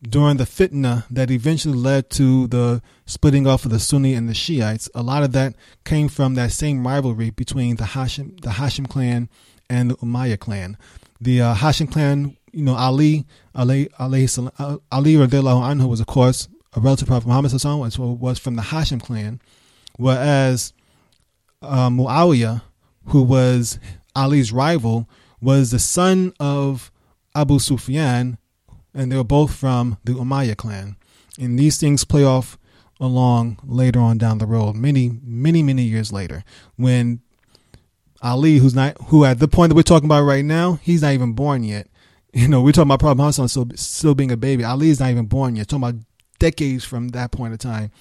[0.04, 4.34] during the fitna that eventually led to the splitting off of the Sunni and the
[4.34, 5.56] Shiites, a lot of that
[5.86, 9.28] came from that same rivalry between the Hashim, the Hashim clan
[9.70, 10.78] and the Umayyad clan.
[11.20, 14.28] The uh, Hashim clan, you know, Ali, Ali, Ali,
[14.92, 19.02] Ali anhu was, of course, a relative of Prophet Muhammad was, was from the Hashim
[19.02, 19.42] clan,
[19.98, 20.74] whereas
[21.64, 22.62] uh, Muawiyah,
[23.08, 23.80] who was
[24.16, 25.10] Ali's rival,
[25.42, 26.92] was the son of
[27.36, 28.38] Abu Sufyan,
[28.94, 30.96] and they were both from the Umayyad clan.
[31.40, 32.58] And these things play off
[33.00, 36.44] along later on down the road, many, many, many years later,
[36.76, 37.22] when
[38.22, 41.14] Ali, who's not, who at the point that we're talking about right now, he's not
[41.14, 41.88] even born yet.
[42.34, 44.64] You know, we're talking about Prophet Muhammad still, still being a baby.
[44.64, 45.68] Ali is not even born yet.
[45.68, 46.02] Talking about
[46.40, 47.92] decades from that point of time.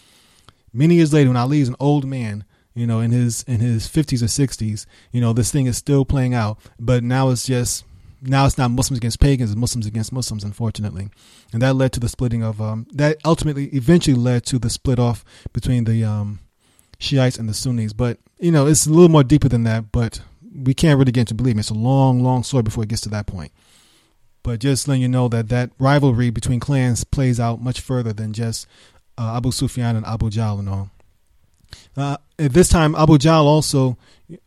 [0.73, 2.45] Many years later, when Ali is an old man,
[2.77, 6.05] you know, in his in his fifties or sixties, you know, this thing is still
[6.05, 6.59] playing out.
[6.79, 7.85] But now it's just
[8.23, 11.09] now it's not Muslims against pagans, it's Muslims against Muslims, unfortunately,
[11.53, 14.99] and that led to the splitting of um, that ultimately eventually led to the split
[14.99, 16.39] off between the um,
[16.99, 17.95] Shiites and the Sunnis.
[17.95, 19.91] But you know, it's a little more deeper than that.
[19.91, 20.21] But
[20.55, 21.59] we can't really get into believe.
[21.59, 23.53] It's a long, long story before it gets to that point.
[24.43, 28.33] But just letting you know that that rivalry between clans plays out much further than
[28.33, 28.67] just
[29.19, 30.91] uh, Abu Sufyan and Abu Jahl and all.
[31.97, 33.97] Uh, at this time, Abu Jahl also,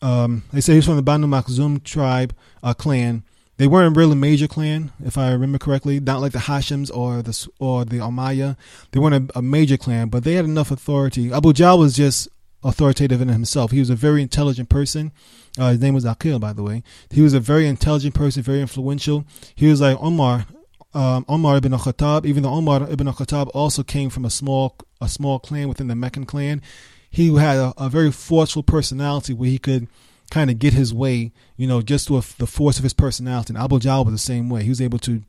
[0.01, 3.23] um, they say he's from the Banu Makhzum tribe uh, clan.
[3.57, 7.21] They weren't really a major clan, if I remember correctly, not like the Hashims or
[7.21, 8.55] the or the Umayyah.
[8.91, 11.33] They weren't a, a major clan, but they had enough authority.
[11.33, 12.29] Abu Jahl was just
[12.63, 13.71] authoritative in himself.
[13.71, 15.11] He was a very intelligent person.
[15.57, 16.83] Uh, his name was Aqil, by the way.
[17.09, 19.25] He was a very intelligent person, very influential.
[19.55, 20.45] He was like Omar,
[20.93, 22.25] um, Omar ibn al-Khattab.
[22.25, 25.95] Even though Omar ibn al-Khattab also came from a small a small clan within the
[25.95, 26.61] Meccan clan,
[27.09, 29.87] he had a, a very forceful personality where he could
[30.29, 33.53] kind of get his way, you know, just with the force of his personality.
[33.53, 34.63] And Abu Jahl was the same way.
[34.63, 35.23] He was able to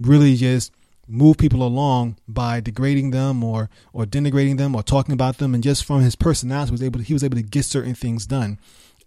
[0.00, 0.72] really just
[1.06, 5.62] move people along by degrading them or or denigrating them or talking about them and
[5.62, 8.58] just from his personality was able to, he was able to get certain things done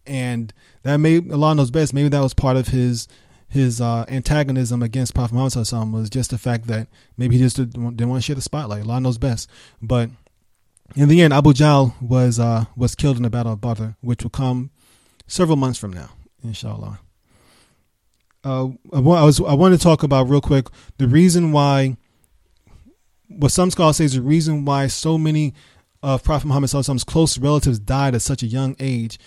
[0.05, 0.53] and
[0.83, 3.07] that may Allah knows best maybe that was part of his
[3.49, 7.97] his uh, antagonism against Prophet Muhammad was just the fact that maybe he just didn't,
[7.97, 9.49] didn't want to share the spotlight Allah knows best
[9.81, 10.09] but
[10.95, 14.23] in the end, Abu Jahl was uh, was killed in the Battle of Badr, which
[14.23, 14.71] will come
[15.27, 16.09] several months from now,
[16.43, 16.99] inshallah.
[18.43, 20.67] Uh, I, was I want to talk about real quick
[20.97, 21.97] the reason why.
[23.29, 25.53] What some scholars say is the reason why so many
[26.01, 29.19] of Prophet Muhammad's close relatives died at such a young age.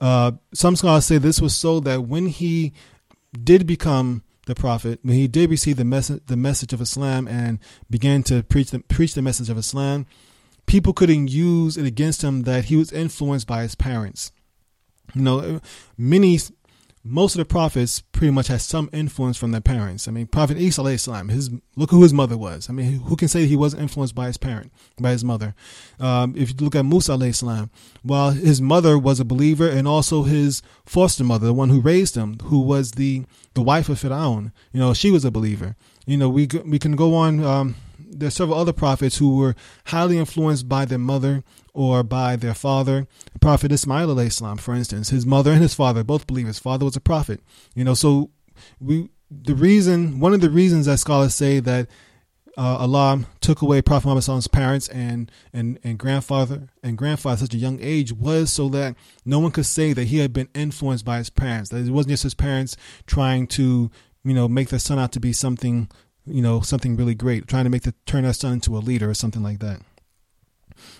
[0.00, 2.72] Uh, some scholars say this was so that when he
[3.42, 7.58] did become the prophet, when he did receive the message, the message of Islam, and
[7.90, 10.06] began to preach the preach the message of Islam,
[10.66, 14.32] people couldn't use it against him that he was influenced by his parents.
[15.14, 15.60] You know,
[15.96, 16.38] many,
[17.04, 20.08] most of the prophets pretty much had some influence from their parents.
[20.08, 22.68] I mean, Prophet Isa, his look who his mother was.
[22.70, 25.54] I mean, who can say he wasn't influenced by his parent, by his mother?
[26.00, 27.70] Um, if you look at Musa, salam,
[28.02, 32.16] while his mother was a believer, and also his foster mother, the one who raised
[32.16, 35.76] him, who was the the wife of Firaun, you know, she was a believer.
[36.06, 37.44] You know, we we can go on.
[37.44, 37.76] Um,
[38.18, 39.54] there's several other prophets who were
[39.86, 41.42] highly influenced by their mother
[41.72, 43.06] or by their father.
[43.40, 46.96] Prophet Ismail Islam, for instance, his mother and his father both believe his father was
[46.96, 47.40] a prophet.
[47.74, 48.30] You know, so
[48.80, 51.88] we the reason one of the reasons that scholars say that
[52.56, 57.54] uh, Allah took away Prophet Muhammad's parents and, and, and grandfather and grandfather at such
[57.54, 58.94] a young age was so that
[59.24, 61.70] no one could say that he had been influenced by his parents.
[61.70, 63.90] That it wasn't just his parents trying to
[64.24, 65.88] you know, make their son out to be something,
[66.26, 69.08] you know, something really great, trying to make the turn their son into a leader
[69.08, 69.80] or something like that.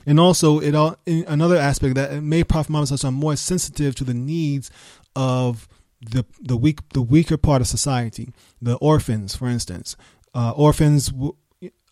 [0.07, 4.71] And also, it all another aspect that made Prophet Muhammad more sensitive to the needs
[5.17, 5.69] of
[6.01, 9.97] the the weak the weaker part of society, the orphans, for instance.
[10.35, 11.13] Uh, orphans,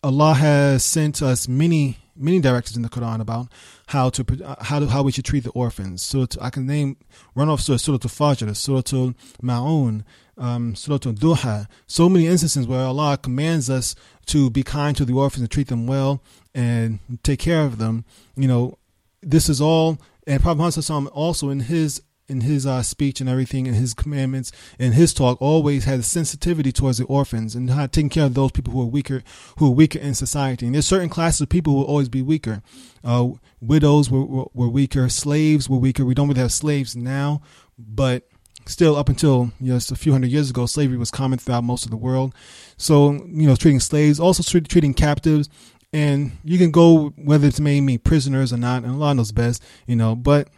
[0.03, 3.47] Allah has sent us many many directives in the Quran about
[3.87, 6.01] how to how to, how we should treat the orphans.
[6.01, 6.97] So I can name
[7.35, 10.03] run off Surah Surah Al-Fajr, Surah Al-Ma'un,
[10.37, 11.67] um, Surah Al-Duha.
[11.87, 13.95] So many instances where Allah commands us
[14.27, 16.21] to be kind to the orphans and treat them well
[16.53, 18.05] and take care of them.
[18.35, 18.77] You know,
[19.21, 22.01] this is all, and Prophet Muhammad also in his
[22.33, 26.03] in his uh, speech and everything, and his commandments and his talk, always had a
[26.03, 29.23] sensitivity towards the orphans and how taking care of those people who are weaker,
[29.57, 30.65] who are weaker in society.
[30.65, 32.61] And there's certain classes of people who will always be weaker.
[33.03, 33.29] Uh,
[33.61, 36.03] widows were, were, were weaker, slaves were weaker.
[36.03, 37.41] We don't really have slaves now,
[37.77, 38.27] but
[38.65, 41.91] still up until know, a few hundred years ago, slavery was common throughout most of
[41.91, 42.33] the world.
[42.77, 45.49] So, you know, treating slaves, also treating captives,
[45.93, 49.63] and you can go whether it's made me prisoners or not, and Allah knows best,
[49.85, 50.15] you know.
[50.15, 50.49] But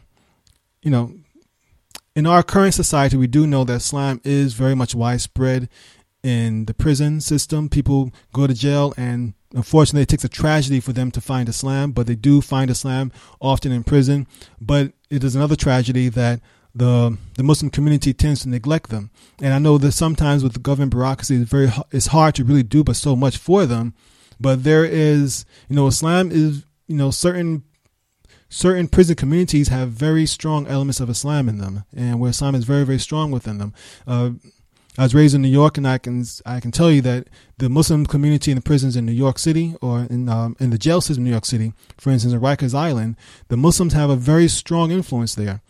[0.82, 1.14] you know,
[2.16, 5.70] in our current society, we do know that Islam is very much widespread
[6.24, 7.70] in the prison system.
[7.70, 11.92] People go to jail, and unfortunately, it takes a tragedy for them to find Islam,
[11.92, 14.28] but they do find Islam often in prison.
[14.60, 16.42] But it is another tragedy that
[16.74, 19.12] the the Muslim community tends to neglect them.
[19.42, 22.64] And I know that sometimes with the government bureaucracy, it's very it's hard to really
[22.64, 23.94] do but so much for them
[24.40, 27.64] but there is, you know, Islam is, you know, certain
[28.56, 32.64] certain prison communities have very strong elements of Islam in them, and where Islam is
[32.64, 33.74] very, very strong within them.
[34.08, 34.32] Uh,
[34.98, 37.28] I was raised in New York, and I can I can tell you that
[37.58, 40.78] the Muslim community in the prisons in New York City or in um, in the
[40.78, 43.18] jail system in New York City, for instance, in Rikers Island,
[43.50, 45.62] the Muslims have a very strong influence there,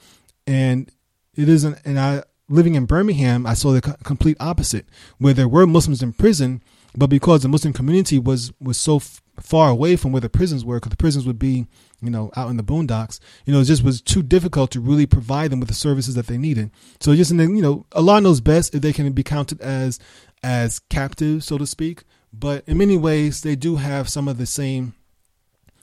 [0.46, 0.92] and
[1.36, 1.80] it isn't.
[1.86, 4.86] And I living in Birmingham, I saw the complete opposite,
[5.18, 6.62] where there were Muslims in prison,
[6.96, 9.02] but because the Muslim community was was so
[9.40, 11.68] far away from where the prisons were, because the prisons would be,
[12.02, 15.06] you know, out in the boondocks, you know, it just was too difficult to really
[15.06, 16.72] provide them with the services that they needed.
[17.00, 20.00] So just, in the, you know, Allah knows best if they can be counted as
[20.44, 22.04] as captives, so to speak.
[22.32, 24.94] But in many ways, they do have some of the same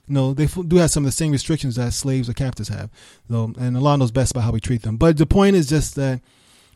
[0.08, 2.90] you know, they do have some of the same restrictions that slaves or captives have.
[3.30, 4.96] So, and Allah knows best about how we treat them.
[4.96, 6.20] But the point is just that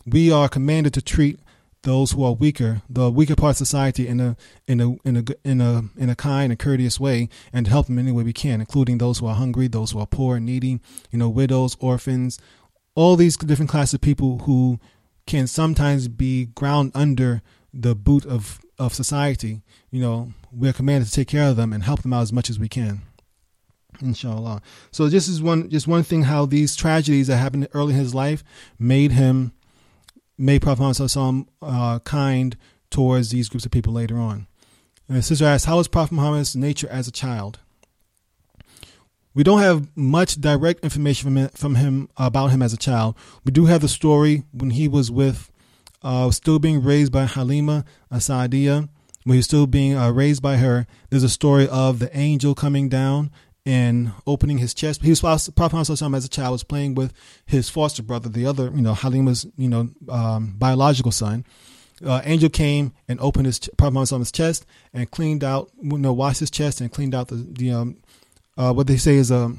[0.07, 1.41] we are commanded to treat
[1.87, 5.25] those who are weaker, the weaker part of society, in a in a in a
[5.45, 8.61] in a in a kind and courteous way, and help them any way we can,
[8.61, 10.81] including those who are hungry, those who are poor and needy,
[11.13, 12.41] you know, widows, orphans,
[12.97, 14.81] all these different classes of people who
[15.29, 17.41] can sometimes be ground under
[17.73, 19.63] the boot of of society.
[19.93, 22.51] You know, we're commanded to take care of them and help them out as much
[22.51, 23.03] as we can
[24.03, 24.61] inshallah
[24.91, 28.15] so this is one just one thing how these tragedies that happened early in his
[28.15, 28.45] life
[28.79, 29.53] made him
[30.39, 32.57] made Prophet Muhammad uh, kind
[32.91, 34.47] towards these groups of people later on.
[35.09, 37.61] And sister asks, How was Prophet Muhammad's nature as a child?
[39.35, 43.17] We don't have much direct information from him, from him about him as a child.
[43.45, 45.53] We do have the story when he was with,
[46.03, 48.89] uh, still being raised by Halima as-Sa'diyah,
[49.25, 50.87] when he was still being uh, raised by her.
[51.11, 53.31] There's a story of the angel coming down
[53.67, 55.03] and opening his chest.
[55.03, 57.13] He was Prophet Muhammad as a child was playing with
[57.45, 61.45] his foster brother, the other, you know, Halima's, you know, um, biological son.
[62.05, 64.65] Uh, angel came and opened his Prophet Muhammad's chest
[64.95, 67.97] and cleaned out, you know, washed his chest and cleaned out the, the um,
[68.57, 69.53] uh, what they say is a,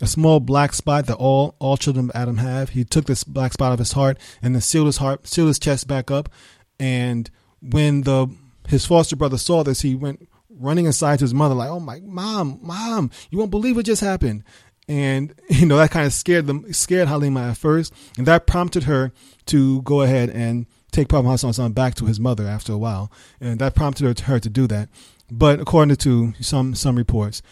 [0.00, 2.70] a small black spot that all all children of Adam have.
[2.70, 5.58] He took this black spot of his heart and then sealed his heart, sealed his
[5.58, 6.30] chest back up.
[6.78, 7.28] And
[7.60, 8.34] when the
[8.68, 10.29] his foster brother saw this, he went
[10.60, 14.02] running inside to his mother, like, "Oh my mom, mom, you won't believe what just
[14.02, 14.44] happened."
[14.88, 18.84] And you know that kind of scared them, scared Halima at first, and that prompted
[18.84, 19.12] her
[19.46, 23.58] to go ahead and take Prophet Muhammad back to his mother after a while, and
[23.60, 24.88] that prompted her to, her to do that.
[25.30, 27.42] But according to some some reports,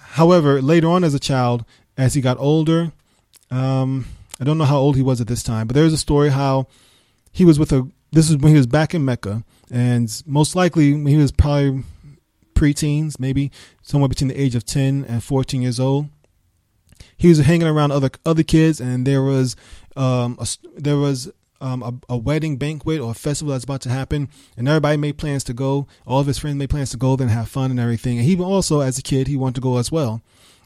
[0.00, 1.64] however, later on as a child,
[1.96, 2.92] as he got older,
[3.50, 4.06] um,
[4.40, 6.66] I don't know how old he was at this time, but there's a story how
[7.32, 7.88] he was with a.
[8.10, 11.82] This is when he was back in Mecca, and most likely he was probably
[12.58, 13.50] preteens, maybe
[13.82, 16.08] somewhere between the age of 10 and 14 years old.
[17.16, 19.54] He was hanging around other other kids, and there was
[19.96, 20.46] um, a,
[20.76, 21.30] there was
[21.60, 25.18] um, a, a, wedding banquet or a festival that's about to happen, and everybody made
[25.18, 25.86] plans to go.
[26.06, 28.18] All of his friends made plans to go, and have fun and everything.
[28.18, 30.20] And he also, as a kid, he wanted to go as well.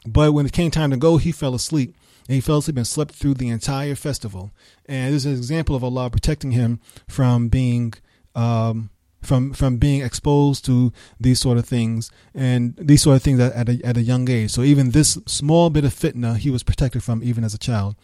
[0.05, 1.95] But when it came time to go, he fell asleep.
[2.27, 4.51] And he fell asleep and slept through the entire festival.
[4.85, 7.93] And this is an example of Allah protecting him from being
[8.35, 8.89] um,
[9.23, 13.69] from from being exposed to these sort of things and these sort of things at,
[13.69, 14.51] a, at a young age.
[14.51, 17.95] So even this small bit of fitna he was protected from even as a child.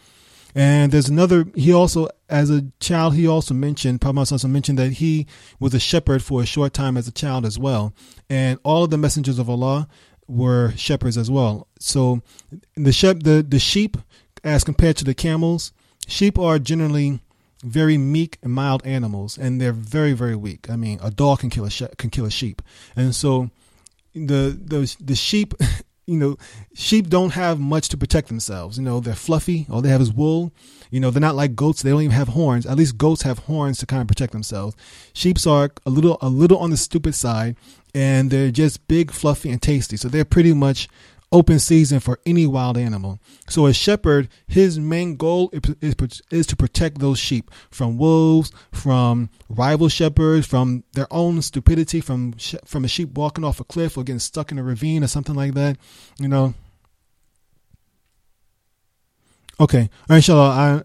[0.54, 1.46] And there's another.
[1.54, 5.26] He also as a child, he also mentioned, Prophet also mentioned that he
[5.58, 7.92] was a shepherd for a short time as a child as well.
[8.28, 9.88] And all of the messengers of Allah
[10.28, 11.66] were shepherds as well.
[11.78, 12.22] So
[12.76, 13.96] the shep, the, the sheep,
[14.44, 15.72] as compared to the camels,
[16.06, 17.20] sheep are generally
[17.62, 20.70] very meek and mild animals, and they're very, very weak.
[20.70, 22.62] I mean, a dog can kill a can kill a sheep,
[22.96, 23.50] and so
[24.14, 25.54] the the the sheep
[26.10, 26.36] you know,
[26.74, 28.78] sheep don't have much to protect themselves.
[28.78, 29.66] You know, they're fluffy.
[29.70, 30.52] All they have is wool.
[30.90, 31.82] You know, they're not like goats.
[31.82, 32.66] They don't even have horns.
[32.66, 34.74] At least goats have horns to kind of protect themselves.
[35.12, 37.56] Sheeps are a little, a little on the stupid side,
[37.94, 39.96] and they're just big, fluffy, and tasty.
[39.96, 40.88] So they're pretty much
[41.32, 43.18] open season for any wild animal.
[43.48, 45.94] So a shepherd, his main goal is,
[46.30, 52.34] is, to protect those sheep from wolves, from rival shepherds, from their own stupidity, from
[52.64, 55.34] from a sheep walking off a cliff or getting stuck in a ravine or something
[55.34, 55.76] like that.
[56.18, 56.54] You know.
[59.60, 60.48] Okay, inshallah.
[60.50, 60.82] I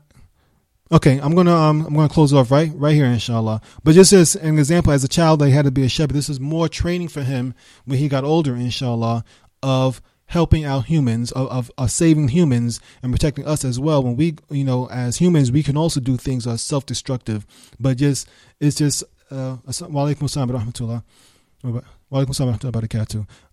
[0.92, 3.60] Okay, I'm gonna um, I'm gonna close off right right here, inshallah.
[3.84, 6.14] But just as an example, as a child, they had to be a shepherd.
[6.14, 9.24] This is more training for him when he got older, inshallah,
[9.64, 14.04] of helping out humans, of, of, of, saving humans and protecting us as well.
[14.04, 17.46] When we, you know, as humans, we can also do things that are self-destructive,
[17.80, 18.28] but just,
[18.60, 21.04] it's just, uh, wa alaikum salam rahmatullah.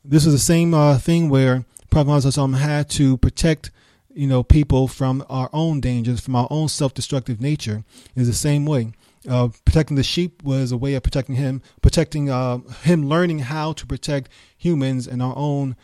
[0.05, 3.71] This is the same uh, thing where Prophet had to protect,
[4.15, 7.85] you know, people from our own dangers, from our own self-destructive nature.
[8.15, 8.93] Is the same way.
[9.29, 13.73] Uh, protecting the sheep was a way of protecting him, protecting uh, him, learning how
[13.73, 15.77] to protect humans and our own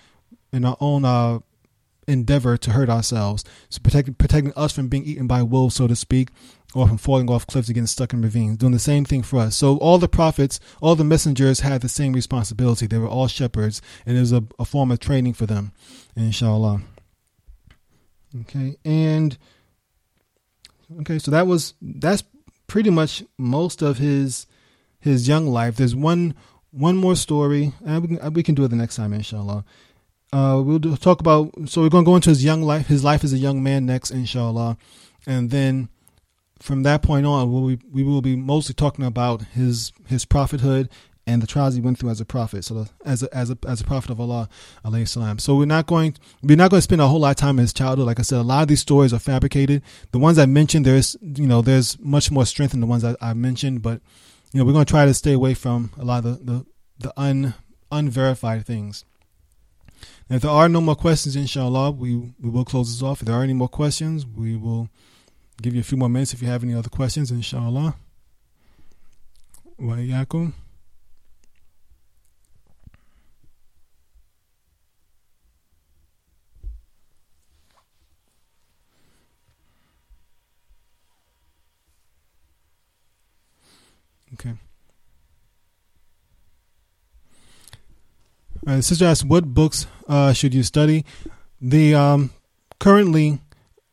[0.53, 1.41] in our own uh,
[2.07, 3.45] endeavor to hurt ourselves.
[3.69, 6.31] So protecting protecting us from being eaten by wolves, so to speak,
[6.75, 8.59] or from falling off cliffs and getting stuck in ravines.
[8.59, 9.57] Doing the same thing for us.
[9.57, 12.87] So all the prophets, all the messengers had the same responsibility.
[12.87, 15.73] They were all shepherds, and it was a, a form of training for them.
[16.17, 16.83] Inshallah.
[18.41, 19.39] Okay, and
[21.01, 22.25] okay, so that was that's
[22.67, 24.47] pretty much most of his
[25.01, 25.77] his young life.
[25.77, 26.35] There's one
[26.71, 29.65] one more story, and we can, we can do it the next time, inshallah.
[30.33, 31.51] Uh, we'll talk about.
[31.67, 33.87] So we're going to go into his young life, his life as a young man
[33.87, 34.77] next, inshallah,
[35.27, 35.89] and then
[36.61, 40.89] from that point on, we'll be, we will be mostly talking about his his prophethood
[41.27, 42.65] and the trials he went through as a prophet.
[42.65, 44.49] So the, as a, as a as a prophet of Allah,
[44.85, 45.39] alayhi salam.
[45.39, 47.63] So we're not going we're not going to spend a whole lot of time in
[47.63, 48.07] his childhood.
[48.07, 49.83] Like I said, a lot of these stories are fabricated.
[50.11, 53.15] The ones I mentioned, there's you know there's much more strength in the ones I,
[53.21, 54.01] I mentioned, but
[54.53, 56.67] you know we're going to try to stay away from a lot of the the,
[56.99, 57.55] the un
[57.93, 59.05] unverified things.
[60.31, 63.23] If there are no more questions, inshallah, we, we will close this off.
[63.23, 64.91] If there are any more questions, we will
[65.63, 67.97] give you a few more minutes if you have any other questions, inshallah.
[69.79, 69.97] Wa.
[84.35, 84.53] Okay.
[88.67, 91.05] Uh, sister asks, what books uh, should you study?
[91.61, 92.31] The um,
[92.81, 93.41] currently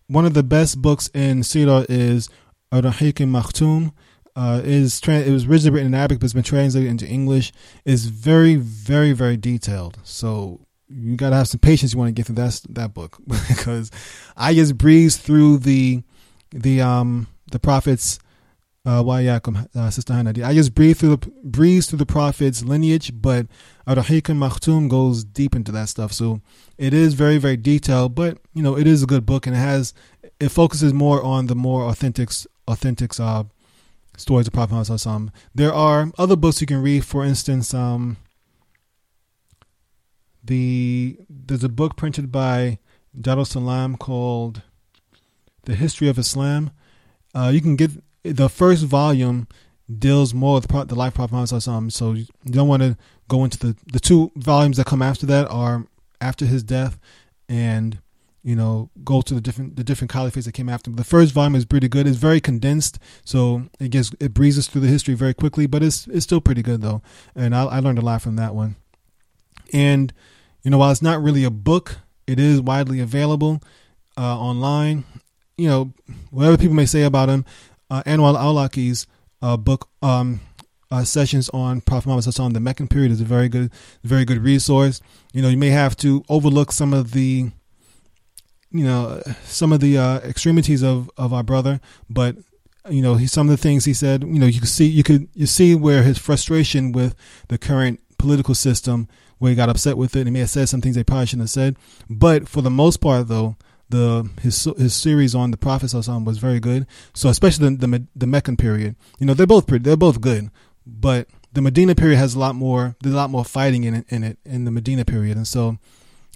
[0.08, 2.30] one of the best books in Seerah is
[2.72, 3.92] Ar-Rahiq.
[4.38, 7.54] Uh, is it was originally written in Arabic, but it's been translated into English.
[7.86, 9.98] It's very, very, very detailed.
[10.04, 10.60] So
[10.90, 11.94] you gotta have some patience.
[11.94, 13.92] You want to get through that that book because
[14.36, 16.04] I just breezed through the
[16.52, 18.20] the um the prophets
[18.86, 20.44] uh, Wayakum, uh, Sister Hanadi.
[20.44, 23.48] I just breeze through the breeze through the prophet's lineage, but
[23.88, 26.12] Ar-Rahiq Makhtum goes deep into that stuff.
[26.12, 26.42] So
[26.78, 29.60] it is very, very detailed, but you know, it is a good book and it
[29.60, 29.94] has
[30.40, 32.30] it focuses more on the more authentic
[32.68, 33.44] authentic uh,
[34.18, 35.32] stories of Prophet Muhammad.
[35.54, 38.18] There are other books you can read, for instance, um,
[40.44, 42.80] the there's a book printed by
[43.20, 44.62] Darul Salam called
[45.64, 46.72] The History of Islam.
[47.34, 47.92] Uh, you can get
[48.24, 49.48] the first volume
[49.94, 51.94] deals more with the life Prophet Muhammad.
[51.94, 55.50] So you don't want to go into the the two volumes that come after that
[55.50, 55.86] are
[56.22, 57.00] after his death,
[57.48, 58.00] and
[58.44, 60.92] you know go to the different the different caliphates that came after.
[60.92, 62.08] The first volume is pretty good.
[62.08, 65.68] It's very condensed, so it gets it breezes through the history very quickly.
[65.68, 67.02] But it's it's still pretty good though,
[67.36, 68.76] and I, I learned a lot from that one.
[69.74, 70.14] And
[70.64, 73.62] you know while it's not really a book, it is widely available
[74.18, 75.04] uh, online.
[75.58, 75.94] You know
[76.32, 77.46] whatever people may say about him
[77.90, 79.08] uh, Anwar al-Awlaki's
[79.46, 80.42] uh, book um,
[80.90, 83.72] uh, sessions on Prophet Muhammad on the Meccan period is a very good,
[84.04, 85.02] very good resource.
[85.34, 87.52] You know, you may have to overlook some of the,
[88.72, 91.80] you know, some of the uh, extremities of of our brother,
[92.10, 92.36] but
[92.90, 95.04] you know, he, some of the things he said, you know, you could see, you
[95.04, 97.16] could you see where his frustration with
[97.48, 99.08] the current political system,
[99.38, 101.28] where he got upset with it, and he may have said some things they probably
[101.28, 101.76] shouldn't have said.
[102.10, 103.58] But for the most part, though,
[103.90, 106.88] the his his series on the Prophet was very good.
[107.14, 110.50] So especially the, the the Meccan period, you know, they're both pretty, they're both good,
[110.86, 114.06] but the Medina period has a lot more there's a lot more fighting in it
[114.10, 115.78] in it in the Medina period, and so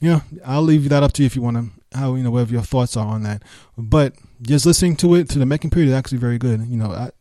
[0.01, 2.53] yeah, I'll leave that up to you if you want to how you know whatever
[2.53, 3.43] your thoughts are on that.
[3.77, 6.65] But just listening to it to the Meccan period is actually very good.
[6.67, 7.11] You know, I,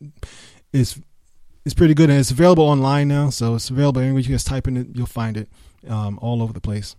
[0.71, 0.99] it's
[1.65, 4.67] it's pretty good and it's available online now, so it's available anywhere you just type
[4.67, 5.49] in it, you'll find it
[5.87, 6.95] um, all over the place.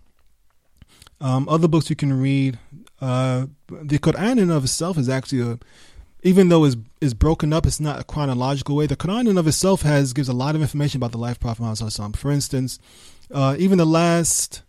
[1.19, 2.57] Um, other books you can read,
[3.01, 5.59] uh, the Quran in of itself is actually a,
[6.23, 8.85] even though it's, it's broken up, it's not a chronological way.
[8.85, 11.39] The Quran in of itself has gives a lot of information about the life of
[11.39, 12.17] Prophet Muhammad.
[12.17, 12.79] For instance,
[13.31, 14.61] uh, even the last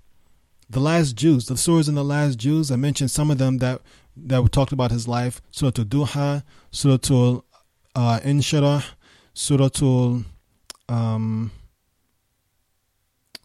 [0.71, 3.83] the last Juz, the surahs in the last Juz, I mentioned some of them that
[4.17, 5.43] that were talked about his life.
[5.51, 7.41] Surah to Duha, Surah
[7.95, 8.85] uh, Inshirah,
[9.35, 10.25] Surah to
[10.89, 11.51] um,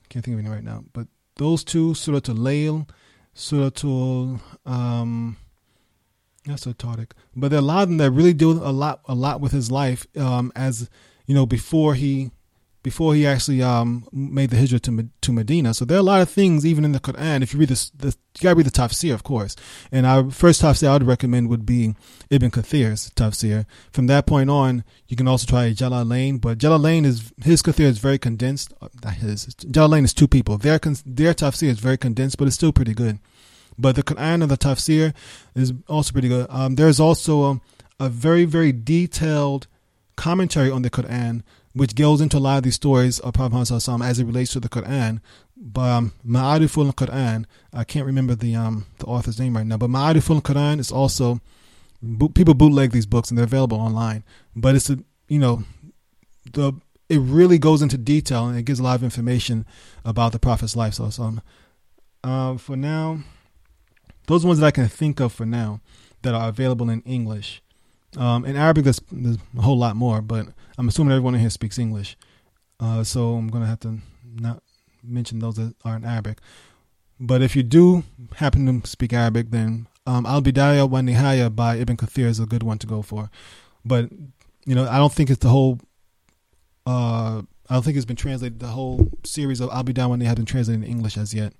[0.10, 2.88] can't think of any right now, but those two, Surah to Layl,
[3.40, 3.70] Surah
[4.66, 5.38] um,
[6.46, 7.12] that's so tardic.
[7.36, 9.52] But there are a lot of them that really do a lot, a lot with
[9.52, 10.90] his life, um, as
[11.28, 12.32] you know, before he
[12.88, 15.74] before he actually um, made the hijrah to to Medina.
[15.74, 17.44] So there are a lot of things even in the Quran.
[17.44, 19.58] If you read this, the, you gotta read the tafsir, of course.
[19.92, 21.96] And our first tafsir I would recommend would be
[22.30, 23.66] Ibn Kathir's tafsir.
[23.92, 26.40] From that point on, you can also try Jalalain.
[26.40, 28.74] But Jalalain is his Kathir is very condensed.
[28.82, 30.58] Uh, his Jalalain is two people.
[30.58, 33.20] Their their tafsir is very condensed, but it's still pretty good.
[33.78, 35.14] But the Quran and the tafsir
[35.56, 36.48] is also pretty good.
[36.50, 37.62] Um, there's also a,
[38.06, 39.68] a very very detailed
[40.16, 41.44] commentary on the Quran
[41.78, 44.60] which goes into a lot of these stories of Prophet Muhammad as it relates to
[44.60, 45.22] the Quran.
[45.56, 49.90] But um, Ma'ariful Quran, I can't remember the um the author's name right now, but
[49.90, 51.40] Ma'ariful Quran is also
[52.36, 54.24] people bootleg these books and they're available online.
[54.56, 55.64] But it's a you know
[56.54, 56.74] the
[57.10, 59.66] it really goes into detail and it gives a lot of information
[60.04, 60.96] about the Prophet's life.
[60.96, 61.38] So, so
[62.24, 63.20] um, for now,
[64.28, 65.80] those ones that I can think of for now
[66.24, 67.62] that are available in English.
[68.18, 71.52] Um, in Arabic, there's, there's a whole lot more, but I'm assuming everyone in here
[71.52, 72.18] speaks English.
[72.80, 74.00] Uh, so I'm going to have to
[74.36, 74.64] not
[75.04, 76.40] mention those that are in Arabic.
[77.20, 78.04] But if you do
[78.36, 82.46] happen to speak Arabic, then um, Al Bidaya wa Nihaya by Ibn Kathir is a
[82.46, 83.30] good one to go for.
[83.86, 84.12] But,
[84.66, 85.80] you know, I don't think it's the whole.
[86.86, 88.60] Uh, I don't think it's been translated.
[88.60, 91.54] The whole series of Al Bidayah wa Nihaya has been translated in English as yet,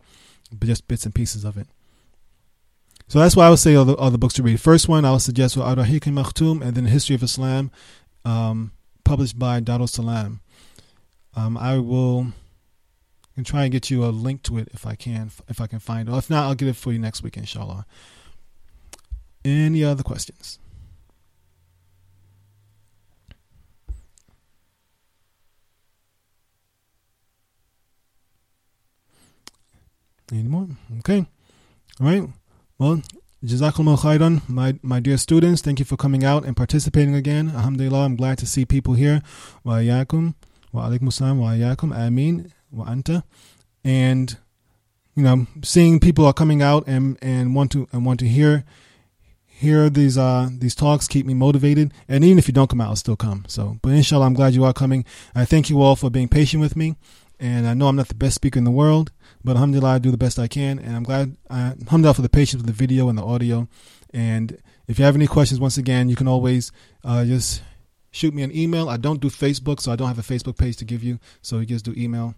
[0.52, 1.68] but just bits and pieces of it.
[3.10, 4.60] So that's why I would say all the, all the books to read.
[4.60, 7.72] First one I would suggest Al Rahiq Makhtum and then the History of Islam,
[8.26, 8.72] um,
[9.06, 10.42] published by Darul Salam.
[11.34, 12.28] Um, I will
[13.46, 16.10] try and get you a link to it if I can, if I can find
[16.10, 16.12] it.
[16.12, 17.86] Or if not, I'll get it for you next week, inshallah.
[19.46, 20.60] Any other questions?
[30.30, 30.68] Any more?
[31.00, 31.26] Okay.
[32.02, 32.28] All right.
[32.80, 33.02] Well,
[33.44, 35.64] Jazakallah khairan, my, my dear students.
[35.64, 37.50] Thank you for coming out and participating again.
[37.50, 39.24] Alhamdulillah, I'm glad to see people here.
[39.64, 40.36] Wa ayakum,
[40.72, 43.24] wa alaikum assalam, wa ayakum, ameen, wa anta.
[43.84, 44.38] And,
[45.16, 48.64] you know, seeing people are coming out and, and want to and want to hear
[49.48, 52.90] hear these uh these talks keep me motivated and even if you don't come out
[52.90, 55.96] i'll still come so but inshallah i'm glad you are coming i thank you all
[55.96, 56.96] for being patient with me
[57.40, 59.12] and I know I'm not the best speaker in the world,
[59.47, 60.79] but alhamdulillah, I do the best I can.
[60.79, 63.69] And I'm glad, uh, alhamdulillah, for the patience with the video and the audio.
[64.13, 66.73] And if you have any questions, once again, you can always
[67.05, 67.63] uh, just
[68.11, 68.89] shoot me an email.
[68.89, 71.19] I don't do Facebook, so I don't have a Facebook page to give you.
[71.41, 72.35] So you just do email.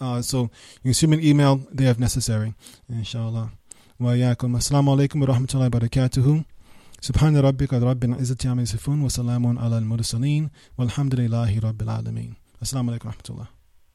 [0.00, 0.50] Uh, so
[0.82, 2.54] you can shoot me an email there if necessary.
[2.88, 3.50] Inshallah.
[4.00, 6.44] وإياكم السلام عليكم ورحمة الله وبركاته
[7.00, 13.08] سبحان ربك رب العزة عما يصفون وسلام على المرسلين والحمد لله رب العالمين السلام عليكم
[13.08, 13.53] ورحمة الله